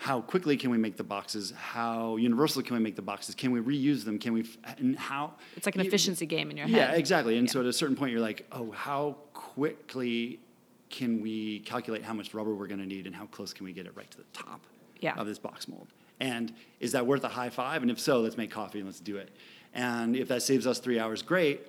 how 0.00 0.22
quickly 0.22 0.56
can 0.56 0.70
we 0.70 0.78
make 0.78 0.96
the 0.96 1.04
boxes? 1.04 1.52
How 1.54 2.16
universal 2.16 2.62
can 2.62 2.74
we 2.74 2.80
make 2.82 2.96
the 2.96 3.02
boxes? 3.02 3.34
Can 3.34 3.50
we 3.52 3.60
reuse 3.60 4.02
them? 4.02 4.18
Can 4.18 4.32
we, 4.32 4.40
f- 4.40 4.56
and 4.78 4.98
how? 4.98 5.34
It's 5.58 5.66
like 5.66 5.74
an 5.74 5.82
you- 5.82 5.88
efficiency 5.88 6.24
game 6.24 6.50
in 6.50 6.56
your 6.56 6.66
head. 6.66 6.74
Yeah, 6.74 6.92
exactly. 6.92 7.36
And 7.36 7.46
Yeah. 7.46 7.52
so 7.52 7.60
at 7.60 7.66
a 7.66 7.72
certain 7.74 7.96
point, 7.96 8.10
you're 8.10 8.22
like, 8.22 8.46
oh, 8.50 8.70
how 8.70 9.18
quickly 9.34 10.40
can 10.88 11.20
we 11.20 11.58
calculate 11.60 12.02
how 12.02 12.14
much 12.14 12.32
rubber 12.32 12.54
we're 12.54 12.66
going 12.66 12.80
to 12.80 12.86
need 12.86 13.06
and 13.06 13.14
how 13.14 13.26
close 13.26 13.52
can 13.52 13.66
we 13.66 13.74
get 13.74 13.84
it 13.84 13.94
right 13.94 14.10
to 14.10 14.16
the 14.16 14.24
top? 14.32 14.62
Yeah. 15.00 15.14
of 15.18 15.26
this 15.26 15.38
box 15.38 15.68
mold. 15.68 15.88
And 16.18 16.52
is 16.78 16.92
that 16.92 17.06
worth 17.06 17.24
a 17.24 17.28
high 17.28 17.48
five? 17.50 17.82
And 17.82 17.90
if 17.90 17.98
so, 18.00 18.20
let's 18.20 18.36
make 18.38 18.50
coffee 18.50 18.78
and 18.80 18.88
let's 18.88 19.00
do 19.00 19.16
it. 19.18 19.30
And 19.74 20.16
if 20.16 20.28
that 20.28 20.42
saves 20.42 20.66
us 20.66 20.78
three 20.78 20.98
hours, 20.98 21.20
great. 21.22 21.60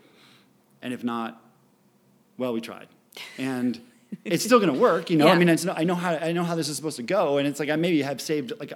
And 0.81 0.93
if 0.93 1.03
not, 1.03 1.41
well, 2.37 2.53
we 2.53 2.61
tried. 2.61 2.87
And 3.37 3.79
it's 4.25 4.43
still 4.43 4.59
going 4.59 4.73
to 4.73 4.79
work, 4.79 5.09
you 5.09 5.17
know. 5.17 5.25
Yeah. 5.27 5.33
I 5.33 5.37
mean, 5.37 5.49
it's 5.49 5.65
no, 5.65 5.73
I 5.73 5.83
know 5.83 5.95
how 5.95 6.13
I 6.15 6.31
know 6.31 6.43
how 6.43 6.55
this 6.55 6.69
is 6.69 6.75
supposed 6.75 6.97
to 6.97 7.03
go, 7.03 7.37
and 7.37 7.47
it's 7.47 7.59
like 7.59 7.69
I 7.69 7.75
maybe 7.75 8.01
have 8.01 8.19
saved 8.21 8.53
like 8.59 8.73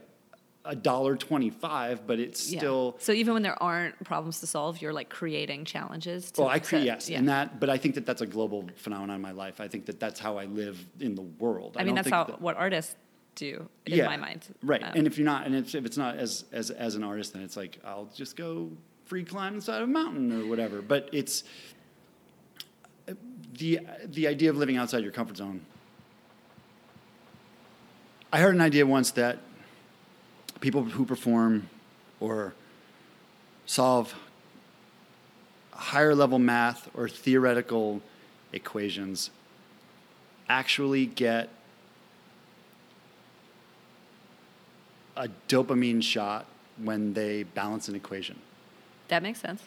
a, 0.67 0.75
dollar 0.75 1.15
twenty-five, 1.15 2.07
but 2.07 2.19
it's 2.19 2.51
Yeah. 2.51 2.59
still. 2.59 2.95
So 2.99 3.11
even 3.11 3.33
when 3.33 3.43
there 3.43 3.61
aren't 3.61 4.03
problems 4.03 4.39
to 4.39 4.47
solve, 4.47 4.81
you're 4.81 4.93
like 4.93 5.09
creating 5.09 5.65
challenges. 5.65 6.31
To, 6.31 6.41
Well, 6.41 6.49
I 6.49 6.57
create 6.59 6.85
yes, 6.85 7.07
yeah. 7.09 7.19
and 7.19 7.29
that, 7.29 7.59
but 7.59 7.69
I 7.69 7.77
think 7.77 7.93
that 7.95 8.05
that's 8.07 8.21
a 8.21 8.25
global 8.25 8.67
phenomenon 8.75 9.17
in 9.17 9.21
my 9.21 9.31
life. 9.31 9.61
I 9.61 9.67
think 9.67 9.85
that 9.85 9.99
that's 9.99 10.19
how 10.19 10.37
I 10.37 10.45
live 10.45 10.83
in 10.99 11.13
the 11.13 11.21
world. 11.21 11.75
I 11.77 11.79
mean, 11.83 11.87
don't 11.89 11.95
that's 11.95 12.09
how 12.09 12.23
that- 12.23 12.41
what 12.41 12.57
artists 12.57 12.95
do 13.35 13.69
in 13.85 13.97
yeah, 13.97 14.05
my 14.07 14.17
mind. 14.17 14.47
Right, 14.63 14.81
Um, 14.81 14.93
and 14.95 15.05
if 15.07 15.17
you're 15.17 15.25
not, 15.25 15.45
and 15.45 15.53
if, 15.55 15.75
if 15.75 15.85
it's 15.85 15.97
not 15.97 16.15
as 16.17 16.45
as 16.51 16.71
as 16.71 16.95
an 16.95 17.03
artist, 17.03 17.33
then 17.33 17.43
it's 17.43 17.57
like 17.57 17.77
I'll 17.85 18.09
just 18.15 18.35
go 18.37 18.71
free 19.05 19.23
climb 19.23 19.53
inside 19.55 19.81
of 19.83 19.89
a 19.89 19.91
mountain 19.91 20.31
or 20.31 20.47
whatever. 20.47 20.81
But 20.81 21.09
it's 21.11 21.43
the 23.57 23.79
the 24.05 24.27
idea 24.27 24.49
of 24.49 24.57
living 24.57 24.77
outside 24.77 25.03
your 25.03 25.11
comfort 25.11 25.37
zone. 25.37 25.61
I 28.31 28.39
heard 28.39 28.55
an 28.55 28.61
idea 28.61 28.85
once 28.85 29.11
that 29.11 29.39
people 30.59 30.83
who 30.83 31.05
perform 31.05 31.69
or 32.19 32.53
solve 33.65 34.13
higher 35.71 36.15
level 36.15 36.39
math 36.39 36.89
or 36.93 37.07
theoretical 37.07 38.01
equations 38.51 39.29
actually 40.49 41.05
get 41.05 41.49
a 45.15 45.29
dopamine 45.47 46.03
shot 46.03 46.45
when 46.77 47.13
they 47.13 47.43
balance 47.43 47.87
an 47.87 47.95
equation. 47.95 48.37
that 49.07 49.23
makes 49.23 49.39
sense. 49.39 49.63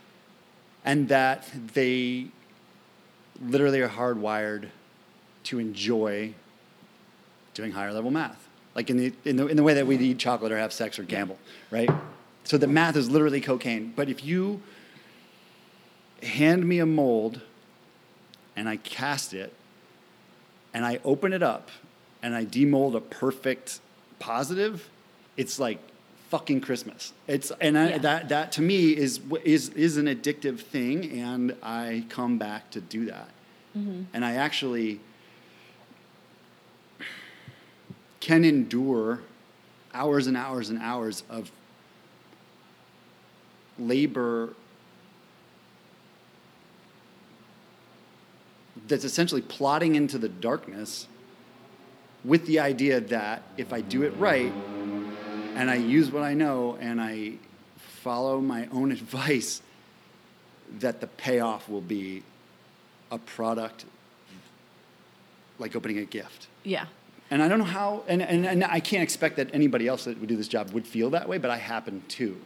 And 0.84 1.08
that 1.08 1.48
they 1.74 2.28
literally 3.42 3.80
are 3.80 3.88
hardwired 3.88 4.68
to 5.44 5.58
enjoy 5.58 6.34
doing 7.54 7.72
higher 7.72 7.92
level 7.92 8.10
math. 8.10 8.48
Like 8.74 8.90
in 8.90 8.96
the, 8.96 9.12
in 9.24 9.36
the, 9.36 9.46
in 9.46 9.56
the 9.56 9.62
way 9.62 9.74
that 9.74 9.86
we 9.86 9.96
eat 9.96 10.18
chocolate 10.18 10.52
or 10.52 10.58
have 10.58 10.72
sex 10.72 10.98
or 10.98 11.02
gamble, 11.02 11.38
right? 11.70 11.90
So 12.44 12.56
the 12.58 12.66
math 12.66 12.96
is 12.96 13.10
literally 13.10 13.40
cocaine. 13.40 13.92
But 13.94 14.08
if 14.08 14.24
you 14.24 14.62
hand 16.22 16.66
me 16.66 16.78
a 16.78 16.86
mold 16.86 17.40
and 18.56 18.68
I 18.68 18.76
cast 18.76 19.34
it 19.34 19.52
and 20.72 20.84
I 20.84 21.00
open 21.04 21.32
it 21.32 21.42
up 21.42 21.70
and 22.22 22.34
I 22.34 22.44
demold 22.44 22.94
a 22.94 23.00
perfect 23.00 23.80
positive, 24.18 24.88
it's 25.36 25.58
like 25.58 25.78
fucking 26.28 26.60
Christmas. 26.60 27.12
It's 27.26 27.50
and 27.60 27.78
I, 27.78 27.90
Yeah. 27.90 27.98
that 27.98 28.28
that 28.28 28.52
to 28.52 28.62
me 28.62 28.90
is 28.96 29.20
is 29.44 29.70
is 29.70 29.96
an 29.96 30.06
addictive 30.06 30.60
thing, 30.60 31.10
and 31.18 31.56
I 31.62 32.04
come 32.08 32.38
back 32.38 32.70
to 32.72 32.80
do 32.80 33.06
that. 33.06 33.28
Mm-hmm. 33.76 34.02
And 34.12 34.24
I 34.24 34.34
actually 34.34 35.00
can 38.20 38.44
endure 38.44 39.20
hours 39.94 40.26
and 40.26 40.36
hours 40.36 40.68
and 40.70 40.78
hours 40.80 41.22
of 41.30 41.50
labor 43.78 44.50
that's 48.86 49.04
essentially 49.04 49.42
plotting 49.42 49.94
into 49.94 50.18
the 50.18 50.28
darkness 50.28 51.06
with 52.24 52.46
the 52.46 52.58
idea 52.58 53.00
that 53.00 53.42
if 53.56 53.72
I 53.72 53.80
do 53.80 54.02
it 54.02 54.10
right 54.18 54.52
and 55.58 55.70
I 55.70 55.74
use 55.74 56.10
what 56.10 56.22
I 56.22 56.34
know 56.34 56.76
and 56.80 57.00
I 57.00 57.34
follow 57.76 58.40
my 58.40 58.68
own 58.72 58.92
advice, 58.98 59.62
that 60.80 61.00
the 61.00 61.06
payoff 61.06 61.68
will 61.68 61.80
be 61.80 62.22
a 63.10 63.18
product 63.18 63.84
like 65.58 65.74
opening 65.74 65.98
a 65.98 66.04
gift. 66.04 66.46
Yeah. 66.62 66.86
And 67.30 67.42
I 67.42 67.48
don't 67.48 67.58
know 67.58 67.64
how, 67.64 68.04
and, 68.06 68.22
and, 68.22 68.46
and 68.46 68.64
I 68.64 68.80
can't 68.80 69.02
expect 69.02 69.36
that 69.36 69.50
anybody 69.52 69.86
else 69.86 70.04
that 70.04 70.18
would 70.18 70.28
do 70.28 70.36
this 70.36 70.48
job 70.48 70.70
would 70.72 70.86
feel 70.86 71.10
that 71.10 71.28
way, 71.28 71.38
but 71.38 71.50
I 71.50 71.56
happen 71.56 72.02
to. 72.08 72.36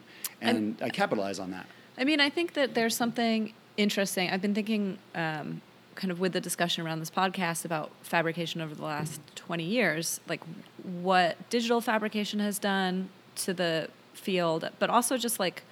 And, 0.40 0.76
I 0.82 0.88
capitalize 0.88 1.38
on 1.38 1.52
that. 1.52 1.66
I 1.96 2.04
mean, 2.04 2.20
I 2.20 2.28
think 2.28 2.54
that 2.54 2.74
there's 2.74 2.96
something 2.96 3.52
interesting. 3.76 4.30
I've 4.30 4.42
been 4.42 4.54
thinking, 4.54 4.98
um, 5.14 5.60
kind 5.94 6.10
of 6.10 6.20
with 6.20 6.32
the 6.32 6.40
discussion 6.40 6.84
around 6.84 7.00
this 7.00 7.10
podcast 7.10 7.64
about 7.64 7.90
fabrication 8.02 8.60
over 8.60 8.74
the 8.74 8.82
last 8.84 9.20
20 9.36 9.64
years, 9.64 10.20
like 10.28 10.40
what 10.82 11.36
digital 11.50 11.80
fabrication 11.80 12.40
has 12.40 12.58
done 12.58 13.08
to 13.36 13.52
the 13.52 13.88
field, 14.14 14.68
but 14.78 14.90
also 14.90 15.16
just 15.16 15.38
like 15.38 15.62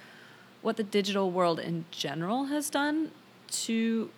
what 0.61 0.77
the 0.77 0.83
digital 0.83 1.31
world 1.31 1.59
in 1.59 1.85
general 1.91 2.45
has 2.45 2.69
done 2.69 3.11
to 3.49 4.09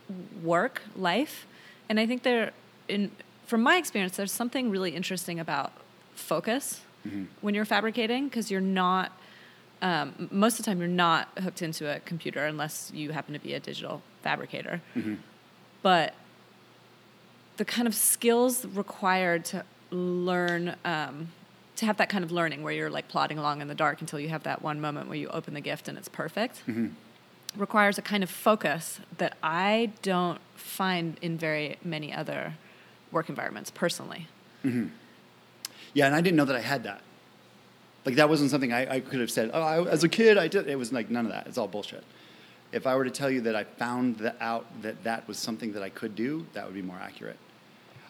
work 0.44 0.82
life. 0.96 1.48
And 1.90 2.00
I 2.00 2.06
think 2.06 2.24
there, 2.24 2.52
in 2.88 3.12
from 3.46 3.62
my 3.62 3.78
experience, 3.78 4.16
there's 4.18 4.32
something 4.32 4.70
really 4.70 4.92
interesting 4.92 5.40
about 5.40 5.72
focus 6.16 6.82
when 7.42 7.54
you're 7.54 7.66
fabricating 7.66 8.30
because 8.30 8.50
you're 8.50 8.62
not 8.62 9.12
um, 9.82 10.30
most 10.32 10.54
of 10.54 10.66
the 10.66 10.72
time 10.72 10.80
you're 10.80 10.88
not 10.88 11.28
hooked 11.40 11.62
into 11.62 11.94
a 11.94 12.00
computer 12.00 12.46
unless 12.46 12.92
you 12.94 13.12
happen 13.12 13.34
to 13.34 13.40
be 13.40 13.54
a 13.54 13.60
digital 13.60 14.02
fabricator. 14.22 14.82
But 15.84 16.16
the 17.58 17.66
kind 17.66 17.88
of 17.88 17.94
skills 17.94 18.66
required 18.66 19.46
to 19.46 19.64
learn, 19.92 20.76
um, 20.84 21.28
to 21.76 21.86
have 21.86 21.98
that 21.98 22.10
kind 22.10 22.24
of 22.24 22.32
learning 22.32 22.64
where 22.64 22.74
you're 22.74 22.90
like 22.90 23.08
plodding 23.08 23.38
along 23.38 23.62
in 23.62 23.68
the 23.68 23.76
dark 23.76 24.02
until 24.02 24.20
you 24.20 24.30
have 24.30 24.42
that 24.44 24.64
one 24.64 24.82
moment 24.82 25.08
where 25.08 25.18
you 25.18 25.28
open 25.30 25.54
the 25.54 25.62
gift 25.62 25.88
and 25.88 25.98
it's 25.98 26.08
perfect, 26.10 26.64
requires 27.56 28.00
a 28.00 28.02
kind 28.02 28.24
of 28.24 28.30
focus 28.32 29.00
that 29.20 29.38
I 29.44 29.92
don't 30.02 30.40
find 30.56 31.18
in 31.22 31.38
very 31.38 31.78
many 31.84 32.12
other 32.12 32.56
work 33.12 33.30
environments 33.30 33.70
personally. 33.70 34.28
Yeah, 34.64 36.08
and 36.08 36.16
I 36.16 36.22
didn't 36.22 36.38
know 36.38 36.46
that 36.46 36.56
I 36.56 36.62
had 36.62 36.84
that. 36.86 37.02
Like 38.06 38.16
that 38.16 38.28
wasn't 38.30 38.50
something 38.50 38.74
I, 38.74 38.96
I 38.96 39.00
could 39.00 39.20
have 39.20 39.30
said. 39.30 39.52
Oh, 39.54 39.62
I, 39.62 39.86
as 39.88 40.04
a 40.04 40.10
kid, 40.10 40.38
I 40.38 40.48
did. 40.48 40.68
It 40.68 40.78
was 40.78 40.92
like 40.92 41.10
none 41.12 41.26
of 41.26 41.32
that. 41.32 41.46
It's 41.46 41.58
all 41.58 41.68
bullshit. 41.68 42.04
If 42.74 42.88
I 42.88 42.96
were 42.96 43.06
to 43.06 43.12
tell 43.12 43.30
you 43.30 43.42
that 43.42 43.56
I 43.56 43.64
found 43.64 44.34
out 44.42 44.66
that 44.82 45.04
that 45.04 45.28
was 45.28 45.38
something 45.38 45.74
that 45.74 45.84
I 45.84 45.90
could 45.90 46.16
do, 46.16 46.46
that 46.54 46.66
would 46.66 46.74
be 46.74 46.82
more 46.82 47.00
accurate. 47.00 47.38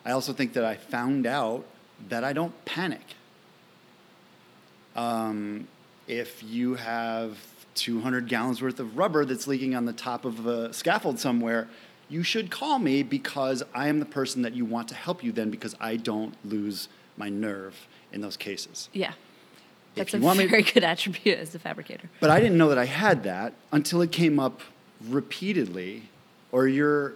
I 0.05 0.11
also 0.11 0.33
think 0.33 0.53
that 0.53 0.63
I 0.63 0.75
found 0.75 1.27
out 1.27 1.65
that 2.09 2.23
I 2.23 2.33
don't 2.33 2.53
panic. 2.65 3.15
Um, 4.95 5.67
if 6.07 6.41
you 6.43 6.75
have 6.75 7.37
200 7.75 8.27
gallons 8.27 8.61
worth 8.61 8.79
of 8.79 8.97
rubber 8.97 9.25
that's 9.25 9.47
leaking 9.47 9.75
on 9.75 9.85
the 9.85 9.93
top 9.93 10.25
of 10.25 10.45
a 10.45 10.71
scaffold 10.73 11.19
somewhere, 11.19 11.67
you 12.09 12.23
should 12.23 12.49
call 12.49 12.79
me 12.79 13.03
because 13.03 13.63
I 13.73 13.87
am 13.87 13.99
the 13.99 14.05
person 14.05 14.43
that 14.43 14.53
you 14.53 14.65
want 14.65 14.87
to 14.89 14.95
help 14.95 15.23
you 15.23 15.31
then 15.31 15.49
because 15.49 15.75
I 15.79 15.97
don't 15.97 16.35
lose 16.45 16.87
my 17.17 17.29
nerve 17.29 17.87
in 18.11 18.21
those 18.21 18.37
cases. 18.37 18.89
Yeah. 18.93 19.13
That's 19.95 20.13
a 20.13 20.19
want 20.19 20.39
me- 20.39 20.45
very 20.47 20.63
good 20.63 20.83
attribute 20.83 21.37
as 21.39 21.53
a 21.55 21.59
fabricator. 21.59 22.09
But 22.19 22.29
I 22.29 22.39
didn't 22.39 22.57
know 22.57 22.69
that 22.69 22.77
I 22.77 22.85
had 22.85 23.23
that 23.23 23.53
until 23.71 24.01
it 24.01 24.11
came 24.11 24.39
up 24.39 24.61
repeatedly, 25.07 26.03
or 26.51 26.67
you're 26.67 27.13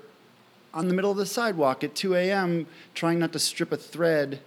on 0.73 0.87
the 0.87 0.93
middle 0.93 1.09
of 1.11 1.17
the 1.17 1.25
sidewalk 1.25 1.83
at 1.83 1.95
2 1.95 2.15
a.m. 2.15 2.67
trying 2.93 3.19
not 3.19 3.33
to 3.33 3.39
strip 3.39 3.71
a 3.71 3.77
thread 3.77 4.39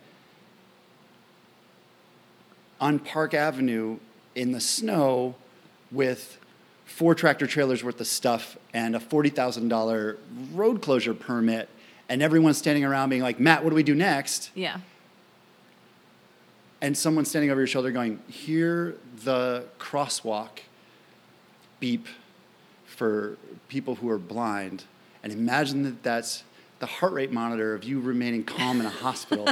on 2.80 2.98
Park 2.98 3.34
Avenue 3.34 3.98
in 4.34 4.52
the 4.52 4.60
snow 4.60 5.34
with 5.90 6.38
four 6.86 7.14
tractor 7.14 7.46
trailers 7.46 7.82
worth 7.82 8.00
of 8.00 8.06
stuff 8.06 8.56
and 8.72 8.94
a 8.94 8.98
$40,000 8.98 10.16
road 10.52 10.82
closure 10.82 11.14
permit, 11.14 11.68
and 12.08 12.22
everyone's 12.22 12.58
standing 12.58 12.84
around 12.84 13.10
being 13.10 13.22
like, 13.22 13.40
Matt, 13.40 13.64
what 13.64 13.70
do 13.70 13.76
we 13.76 13.82
do 13.82 13.94
next? 13.94 14.50
Yeah. 14.54 14.78
And 16.80 16.96
someone 16.96 17.24
standing 17.24 17.50
over 17.50 17.60
your 17.60 17.66
shoulder 17.66 17.90
going, 17.90 18.20
hear 18.28 18.96
the 19.24 19.64
crosswalk 19.78 20.60
beep 21.78 22.06
for 22.86 23.36
people 23.68 23.96
who 23.96 24.08
are 24.08 24.18
blind, 24.18 24.84
and 25.22 25.32
imagine 25.32 25.82
that 25.82 26.02
that's 26.02 26.44
the 26.78 26.86
heart 26.86 27.12
rate 27.12 27.32
monitor 27.32 27.74
of 27.74 27.84
you 27.84 28.00
remaining 28.00 28.44
calm 28.44 28.80
in 28.80 28.86
a 28.86 28.90
hospital. 28.90 29.48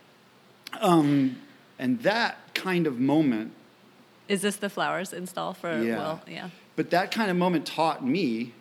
um, 0.80 1.36
and 1.78 2.02
that 2.02 2.54
kind 2.54 2.86
of 2.86 2.98
moment, 2.98 3.52
Is 4.28 4.42
this 4.42 4.56
the 4.56 4.70
flowers 4.70 5.12
install 5.12 5.54
for 5.54 5.82
yeah. 5.82 5.96
Will? 5.96 6.20
Yeah. 6.26 6.50
But 6.76 6.90
that 6.90 7.10
kind 7.10 7.30
of 7.30 7.36
moment 7.36 7.66
taught 7.66 8.04
me 8.04 8.52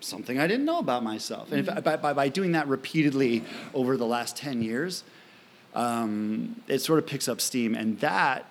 something 0.00 0.38
I 0.38 0.46
didn't 0.46 0.64
know 0.64 0.78
about 0.78 1.04
myself. 1.04 1.52
And 1.52 1.68
if, 1.68 1.84
by, 1.84 1.96
by, 1.96 2.12
by 2.12 2.28
doing 2.28 2.52
that 2.52 2.66
repeatedly 2.66 3.44
over 3.72 3.96
the 3.96 4.06
last 4.06 4.36
10 4.36 4.62
years, 4.62 5.04
um, 5.74 6.62
it 6.68 6.80
sort 6.80 6.98
of 6.98 7.06
picks 7.06 7.28
up 7.28 7.40
steam. 7.40 7.74
And 7.74 7.98
that, 8.00 8.50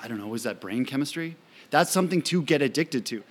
I 0.00 0.08
don't 0.08 0.18
know, 0.18 0.28
was 0.28 0.42
that 0.42 0.60
brain 0.60 0.84
chemistry? 0.84 1.36
That's 1.70 1.90
something 1.90 2.22
to 2.22 2.42
get 2.42 2.62
addicted 2.62 3.06
to. 3.06 3.22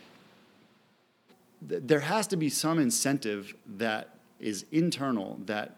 Th- 1.68 1.82
There 1.86 2.02
has 2.02 2.28
to 2.28 2.38
be 2.38 2.50
some 2.50 2.80
incentive 2.80 3.54
that 3.78 4.18
is 4.40 4.66
internal 4.72 5.40
that 5.46 5.78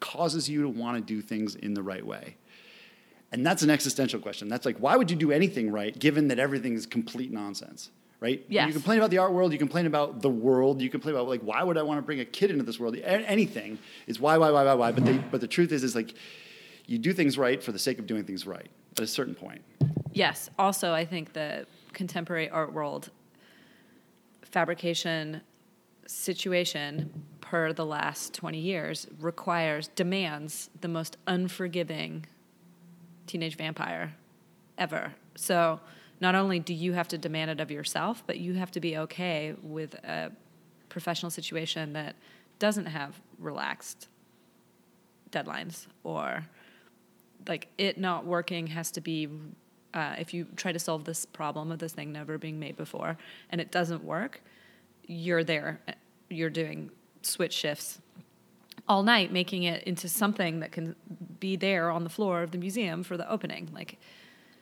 causes 0.00 0.48
you 0.48 0.62
to 0.62 0.68
want 0.68 0.96
to 0.96 1.02
do 1.02 1.20
things 1.20 1.54
in 1.54 1.74
the 1.74 1.82
right 1.82 2.04
way. 2.06 2.36
And 3.32 3.44
that's 3.44 3.62
an 3.62 3.70
existential 3.70 4.20
question. 4.20 4.48
That's 4.48 4.64
like, 4.64 4.78
why 4.78 4.96
would 4.96 5.10
you 5.10 5.16
do 5.16 5.32
anything 5.32 5.70
right 5.70 5.98
given 5.98 6.28
that 6.28 6.38
everything 6.38 6.74
is 6.74 6.86
complete 6.86 7.32
nonsense? 7.32 7.90
Right? 8.18 8.44
Yes. 8.48 8.68
You 8.68 8.72
complain 8.72 8.98
about 8.98 9.10
the 9.10 9.18
art 9.18 9.32
world, 9.32 9.52
you 9.52 9.58
complain 9.58 9.86
about 9.86 10.22
the 10.22 10.30
world, 10.30 10.80
you 10.80 10.88
complain 10.88 11.14
about 11.14 11.28
like 11.28 11.42
why 11.42 11.62
would 11.62 11.76
I 11.76 11.82
want 11.82 11.98
to 11.98 12.02
bring 12.02 12.20
a 12.20 12.24
kid 12.24 12.50
into 12.50 12.64
this 12.64 12.80
world? 12.80 12.96
A- 12.96 13.06
Anything 13.06 13.78
is 14.06 14.18
why, 14.18 14.38
why, 14.38 14.50
why, 14.50 14.64
why, 14.64 14.74
why. 14.74 14.92
But 14.92 15.04
the, 15.04 15.22
but 15.30 15.40
the 15.40 15.46
truth 15.48 15.70
is 15.70 15.84
is 15.84 15.94
like 15.94 16.14
you 16.86 16.98
do 16.98 17.12
things 17.12 17.36
right 17.36 17.62
for 17.62 17.72
the 17.72 17.78
sake 17.78 17.98
of 17.98 18.06
doing 18.06 18.24
things 18.24 18.46
right 18.46 18.68
at 18.96 19.02
a 19.04 19.06
certain 19.06 19.34
point. 19.34 19.62
Yes. 20.12 20.48
Also, 20.58 20.92
I 20.94 21.04
think 21.04 21.34
the 21.34 21.66
contemporary 21.92 22.48
art 22.48 22.72
world 22.72 23.10
fabrication 24.42 25.42
situation 26.06 27.10
per 27.40 27.72
the 27.72 27.84
last 27.84 28.32
20 28.34 28.58
years 28.58 29.06
requires, 29.20 29.88
demands 29.88 30.70
the 30.80 30.88
most 30.88 31.16
unforgiving 31.26 32.24
teenage 33.26 33.56
vampire 33.56 34.14
ever. 34.78 35.12
So 35.34 35.80
not 36.20 36.34
only 36.34 36.58
do 36.58 36.72
you 36.74 36.92
have 36.92 37.08
to 37.08 37.18
demand 37.18 37.50
it 37.50 37.60
of 37.60 37.70
yourself, 37.70 38.22
but 38.26 38.38
you 38.38 38.54
have 38.54 38.70
to 38.72 38.80
be 38.80 38.96
okay 38.98 39.54
with 39.62 39.94
a 39.94 40.32
professional 40.88 41.30
situation 41.30 41.92
that 41.92 42.16
doesn't 42.58 42.86
have 42.86 43.20
relaxed 43.38 44.08
deadlines 45.30 45.86
or 46.04 46.46
like 47.46 47.68
it 47.76 47.98
not 47.98 48.24
working 48.24 48.68
has 48.68 48.90
to 48.90 49.00
be 49.00 49.28
uh, 49.92 50.14
if 50.18 50.32
you 50.32 50.46
try 50.56 50.72
to 50.72 50.78
solve 50.78 51.04
this 51.04 51.24
problem 51.26 51.70
of 51.70 51.78
this 51.78 51.92
thing 51.92 52.12
never 52.12 52.38
being 52.38 52.58
made 52.58 52.76
before 52.76 53.18
and 53.50 53.60
it 53.60 53.70
doesn't 53.70 54.04
work 54.04 54.40
you're 55.06 55.44
there 55.44 55.80
you're 56.30 56.50
doing 56.50 56.90
switch 57.22 57.52
shifts 57.52 58.00
all 58.88 59.02
night 59.02 59.32
making 59.32 59.64
it 59.64 59.82
into 59.84 60.08
something 60.08 60.60
that 60.60 60.72
can 60.72 60.94
be 61.40 61.56
there 61.56 61.90
on 61.90 62.04
the 62.04 62.10
floor 62.10 62.42
of 62.42 62.52
the 62.52 62.58
museum 62.58 63.02
for 63.02 63.16
the 63.16 63.30
opening 63.30 63.68
like 63.74 63.98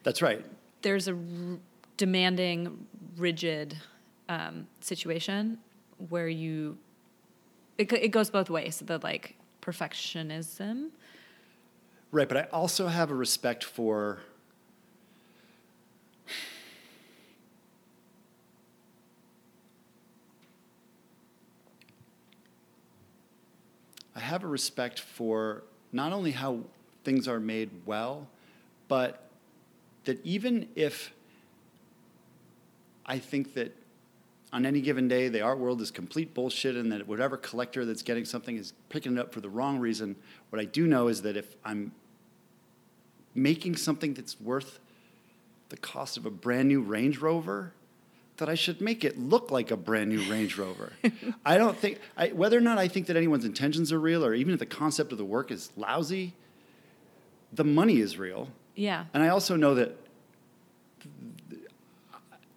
That's 0.02 0.20
right. 0.20 0.44
There's 0.84 1.08
a 1.08 1.14
r- 1.14 1.18
demanding 1.96 2.86
rigid 3.16 3.76
um, 4.28 4.68
situation 4.80 5.58
where 6.08 6.28
you 6.28 6.78
it, 7.76 7.92
it 7.92 8.08
goes 8.08 8.30
both 8.30 8.48
ways 8.48 8.78
the 8.78 8.98
like 8.98 9.34
perfectionism. 9.60 10.90
Right, 12.12 12.28
but 12.28 12.36
I 12.36 12.42
also 12.52 12.86
have 12.86 13.10
a 13.10 13.14
respect 13.14 13.64
for 13.64 14.20
I 24.14 24.20
have 24.20 24.44
a 24.44 24.46
respect 24.46 25.00
for 25.00 25.64
not 25.92 26.12
only 26.12 26.30
how 26.30 26.60
things 27.02 27.26
are 27.26 27.40
made 27.40 27.70
well, 27.84 28.28
but 28.86 29.23
that 30.04 30.24
even 30.24 30.68
if 30.74 31.12
I 33.06 33.18
think 33.18 33.54
that 33.54 33.76
on 34.52 34.64
any 34.64 34.80
given 34.80 35.08
day 35.08 35.28
the 35.28 35.40
art 35.40 35.58
world 35.58 35.80
is 35.80 35.90
complete 35.90 36.32
bullshit 36.32 36.76
and 36.76 36.92
that 36.92 37.06
whatever 37.06 37.36
collector 37.36 37.84
that's 37.84 38.02
getting 38.02 38.24
something 38.24 38.56
is 38.56 38.72
picking 38.88 39.16
it 39.16 39.18
up 39.18 39.32
for 39.32 39.40
the 39.40 39.48
wrong 39.48 39.78
reason, 39.78 40.16
what 40.50 40.60
I 40.60 40.64
do 40.64 40.86
know 40.86 41.08
is 41.08 41.22
that 41.22 41.36
if 41.36 41.56
I'm 41.64 41.92
making 43.34 43.76
something 43.76 44.14
that's 44.14 44.40
worth 44.40 44.78
the 45.70 45.76
cost 45.76 46.16
of 46.16 46.24
a 46.24 46.30
brand 46.30 46.68
new 46.68 46.80
Range 46.80 47.18
Rover, 47.18 47.72
that 48.36 48.48
I 48.48 48.54
should 48.54 48.80
make 48.80 49.04
it 49.04 49.18
look 49.18 49.50
like 49.50 49.70
a 49.70 49.76
brand 49.76 50.10
new 50.10 50.22
Range 50.30 50.56
Rover. 50.56 50.92
I 51.44 51.56
don't 51.56 51.76
think, 51.76 52.00
I, 52.16 52.28
whether 52.28 52.56
or 52.56 52.60
not 52.60 52.78
I 52.78 52.88
think 52.88 53.06
that 53.06 53.16
anyone's 53.16 53.44
intentions 53.44 53.92
are 53.92 54.00
real, 54.00 54.24
or 54.24 54.34
even 54.34 54.52
if 54.52 54.60
the 54.60 54.66
concept 54.66 55.12
of 55.12 55.18
the 55.18 55.24
work 55.24 55.50
is 55.50 55.70
lousy, 55.76 56.34
the 57.52 57.64
money 57.64 58.00
is 58.00 58.18
real. 58.18 58.48
Yeah 58.74 59.04
And 59.14 59.22
I 59.22 59.28
also 59.28 59.56
know 59.56 59.74
that 59.74 59.96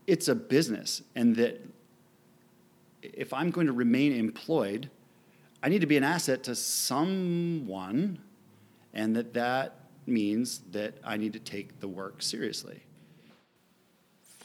it's 0.07 0.29
a 0.29 0.35
business, 0.35 1.01
and 1.15 1.35
that 1.35 1.61
if 3.03 3.33
I'm 3.33 3.51
going 3.51 3.67
to 3.67 3.73
remain 3.73 4.13
employed, 4.13 4.89
I 5.61 5.69
need 5.69 5.81
to 5.81 5.87
be 5.87 5.97
an 5.97 6.03
asset 6.03 6.43
to 6.43 6.55
someone, 6.55 8.19
and 8.93 9.15
that 9.15 9.33
that 9.33 9.75
means 10.05 10.61
that 10.71 10.95
I 11.03 11.17
need 11.17 11.33
to 11.33 11.39
take 11.39 11.81
the 11.81 11.89
work 11.89 12.21
seriously. 12.21 12.83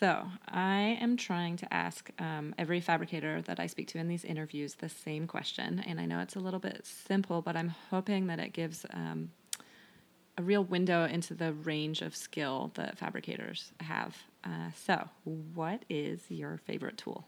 So, 0.01 0.27
I 0.49 0.99
am 1.01 1.17
trying 1.17 1.57
to 1.59 1.73
ask 1.73 2.11
um, 2.19 2.57
every 2.59 2.81
fabricator 2.81 3.41
that 3.43 3.61
I 3.61 3.69
speak 3.69 3.87
to 3.89 3.99
in 3.99 4.09
these 4.09 4.25
interviews 4.25 4.75
the 4.75 4.89
same 4.89 5.29
question. 5.29 5.79
And 5.87 6.01
I 6.01 6.07
know 6.07 6.19
it's 6.19 6.35
a 6.35 6.41
little 6.41 6.59
bit 6.59 6.85
simple, 6.85 7.41
but 7.41 7.55
I'm 7.55 7.69
hoping 7.69 8.27
that 8.27 8.41
it 8.41 8.53
gives 8.53 8.85
um, 8.93 9.31
a 10.39 10.43
real 10.43 10.65
window 10.65 11.05
into 11.05 11.35
the 11.35 11.53
range 11.53 12.03
of 12.03 12.17
skill 12.17 12.71
that 12.75 12.99
fabricators 12.99 13.73
have. 13.81 14.17
Uh, 14.45 14.71
so, 14.75 15.09
what 15.55 15.85
is 15.89 16.23
your 16.29 16.59
favorite 16.65 16.97
tool? 16.97 17.27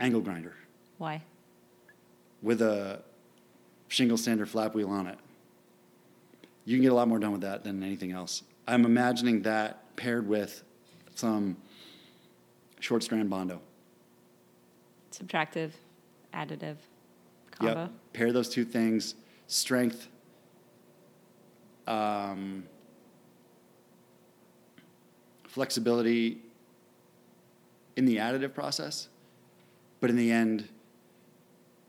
Angle 0.00 0.22
grinder 0.22 0.54
Why? 0.98 1.22
with 2.42 2.60
a 2.60 3.02
shingle 3.88 4.16
sander 4.16 4.46
flap 4.46 4.74
wheel 4.74 4.90
on 4.90 5.06
it. 5.06 5.18
You 6.64 6.76
can 6.76 6.82
get 6.82 6.92
a 6.92 6.94
lot 6.94 7.08
more 7.08 7.18
done 7.18 7.32
with 7.32 7.42
that 7.42 7.62
than 7.62 7.82
anything 7.82 8.12
else. 8.12 8.42
I'm 8.66 8.84
imagining 8.84 9.42
that 9.42 9.94
paired 9.96 10.26
with 10.26 10.62
some 11.14 11.56
short 12.80 13.02
strand 13.02 13.30
bondo. 13.30 13.60
Subtractive, 15.12 15.70
additive, 16.32 16.76
combo. 17.50 17.82
Yep. 17.82 17.92
Pair 18.14 18.32
those 18.32 18.48
two 18.48 18.64
things, 18.64 19.14
strength, 19.46 20.08
um, 21.86 22.64
flexibility 25.46 26.38
in 27.96 28.04
the 28.06 28.16
additive 28.16 28.54
process, 28.54 29.08
but 30.00 30.10
in 30.10 30.16
the 30.16 30.30
end, 30.30 30.68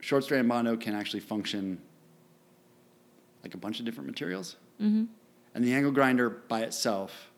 short 0.00 0.24
strand 0.24 0.48
bondo 0.48 0.76
can 0.76 0.94
actually 0.94 1.20
function 1.20 1.80
like 3.42 3.54
a 3.54 3.58
bunch 3.58 3.78
of 3.78 3.84
different 3.84 4.08
materials. 4.08 4.56
Mm-hmm. 4.80 5.04
And 5.54 5.64
the 5.64 5.74
angle 5.74 5.92
grinder 5.92 6.28
by 6.30 6.60
itself, 6.60 7.30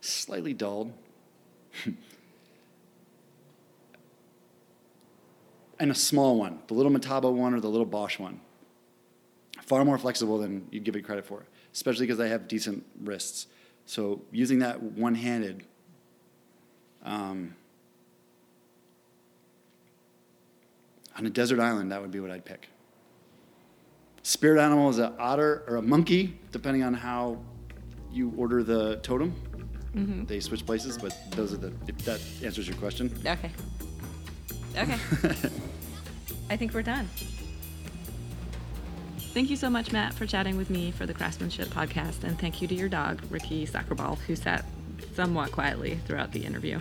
slightly 0.00 0.54
dulled. 0.54 0.92
and 5.78 5.90
a 5.90 5.94
small 5.94 6.38
one, 6.38 6.60
the 6.68 6.74
little 6.74 6.92
Metabo 6.92 7.32
one 7.32 7.54
or 7.54 7.60
the 7.60 7.68
little 7.68 7.86
Bosch 7.86 8.18
one. 8.18 8.40
Far 9.62 9.84
more 9.84 9.98
flexible 9.98 10.38
than 10.38 10.66
you'd 10.70 10.84
give 10.84 10.96
it 10.96 11.02
credit 11.02 11.24
for, 11.24 11.44
especially 11.72 12.06
because 12.06 12.20
I 12.20 12.28
have 12.28 12.48
decent 12.48 12.84
wrists. 13.02 13.46
So 13.86 14.22
using 14.30 14.60
that 14.60 14.82
one 14.82 15.14
handed, 15.14 15.64
um, 17.04 17.54
on 21.16 21.26
a 21.26 21.30
desert 21.30 21.60
island, 21.60 21.92
that 21.92 22.00
would 22.00 22.10
be 22.10 22.20
what 22.20 22.30
I'd 22.30 22.44
pick. 22.44 22.68
Spirit 24.22 24.62
animal 24.62 24.90
is 24.90 24.98
an 24.98 25.14
otter 25.18 25.64
or 25.66 25.76
a 25.76 25.82
monkey, 25.82 26.38
depending 26.52 26.82
on 26.82 26.94
how 26.94 27.38
you 28.12 28.32
order 28.36 28.62
the 28.62 28.96
totem. 28.96 29.34
Mm-hmm. 29.94 30.24
They 30.26 30.40
switch 30.40 30.64
places, 30.64 30.98
but 30.98 31.16
those 31.32 31.52
are 31.52 31.56
the. 31.56 31.72
If 31.88 31.98
that 32.04 32.20
answers 32.44 32.68
your 32.68 32.76
question. 32.76 33.10
Okay. 33.26 33.50
Okay. 34.76 34.98
I 36.50 36.56
think 36.56 36.74
we're 36.74 36.82
done. 36.82 37.08
Thank 39.32 39.48
you 39.48 39.56
so 39.56 39.70
much, 39.70 39.92
Matt, 39.92 40.14
for 40.14 40.26
chatting 40.26 40.56
with 40.56 40.70
me 40.70 40.90
for 40.90 41.06
the 41.06 41.14
Craftsmanship 41.14 41.68
podcast. 41.68 42.24
And 42.24 42.36
thank 42.36 42.60
you 42.60 42.66
to 42.66 42.74
your 42.74 42.88
dog, 42.88 43.22
Ricky 43.30 43.64
Soccerball, 43.64 44.18
who 44.18 44.34
sat 44.34 44.64
somewhat 45.14 45.52
quietly 45.52 46.00
throughout 46.04 46.32
the 46.32 46.44
interview. 46.44 46.80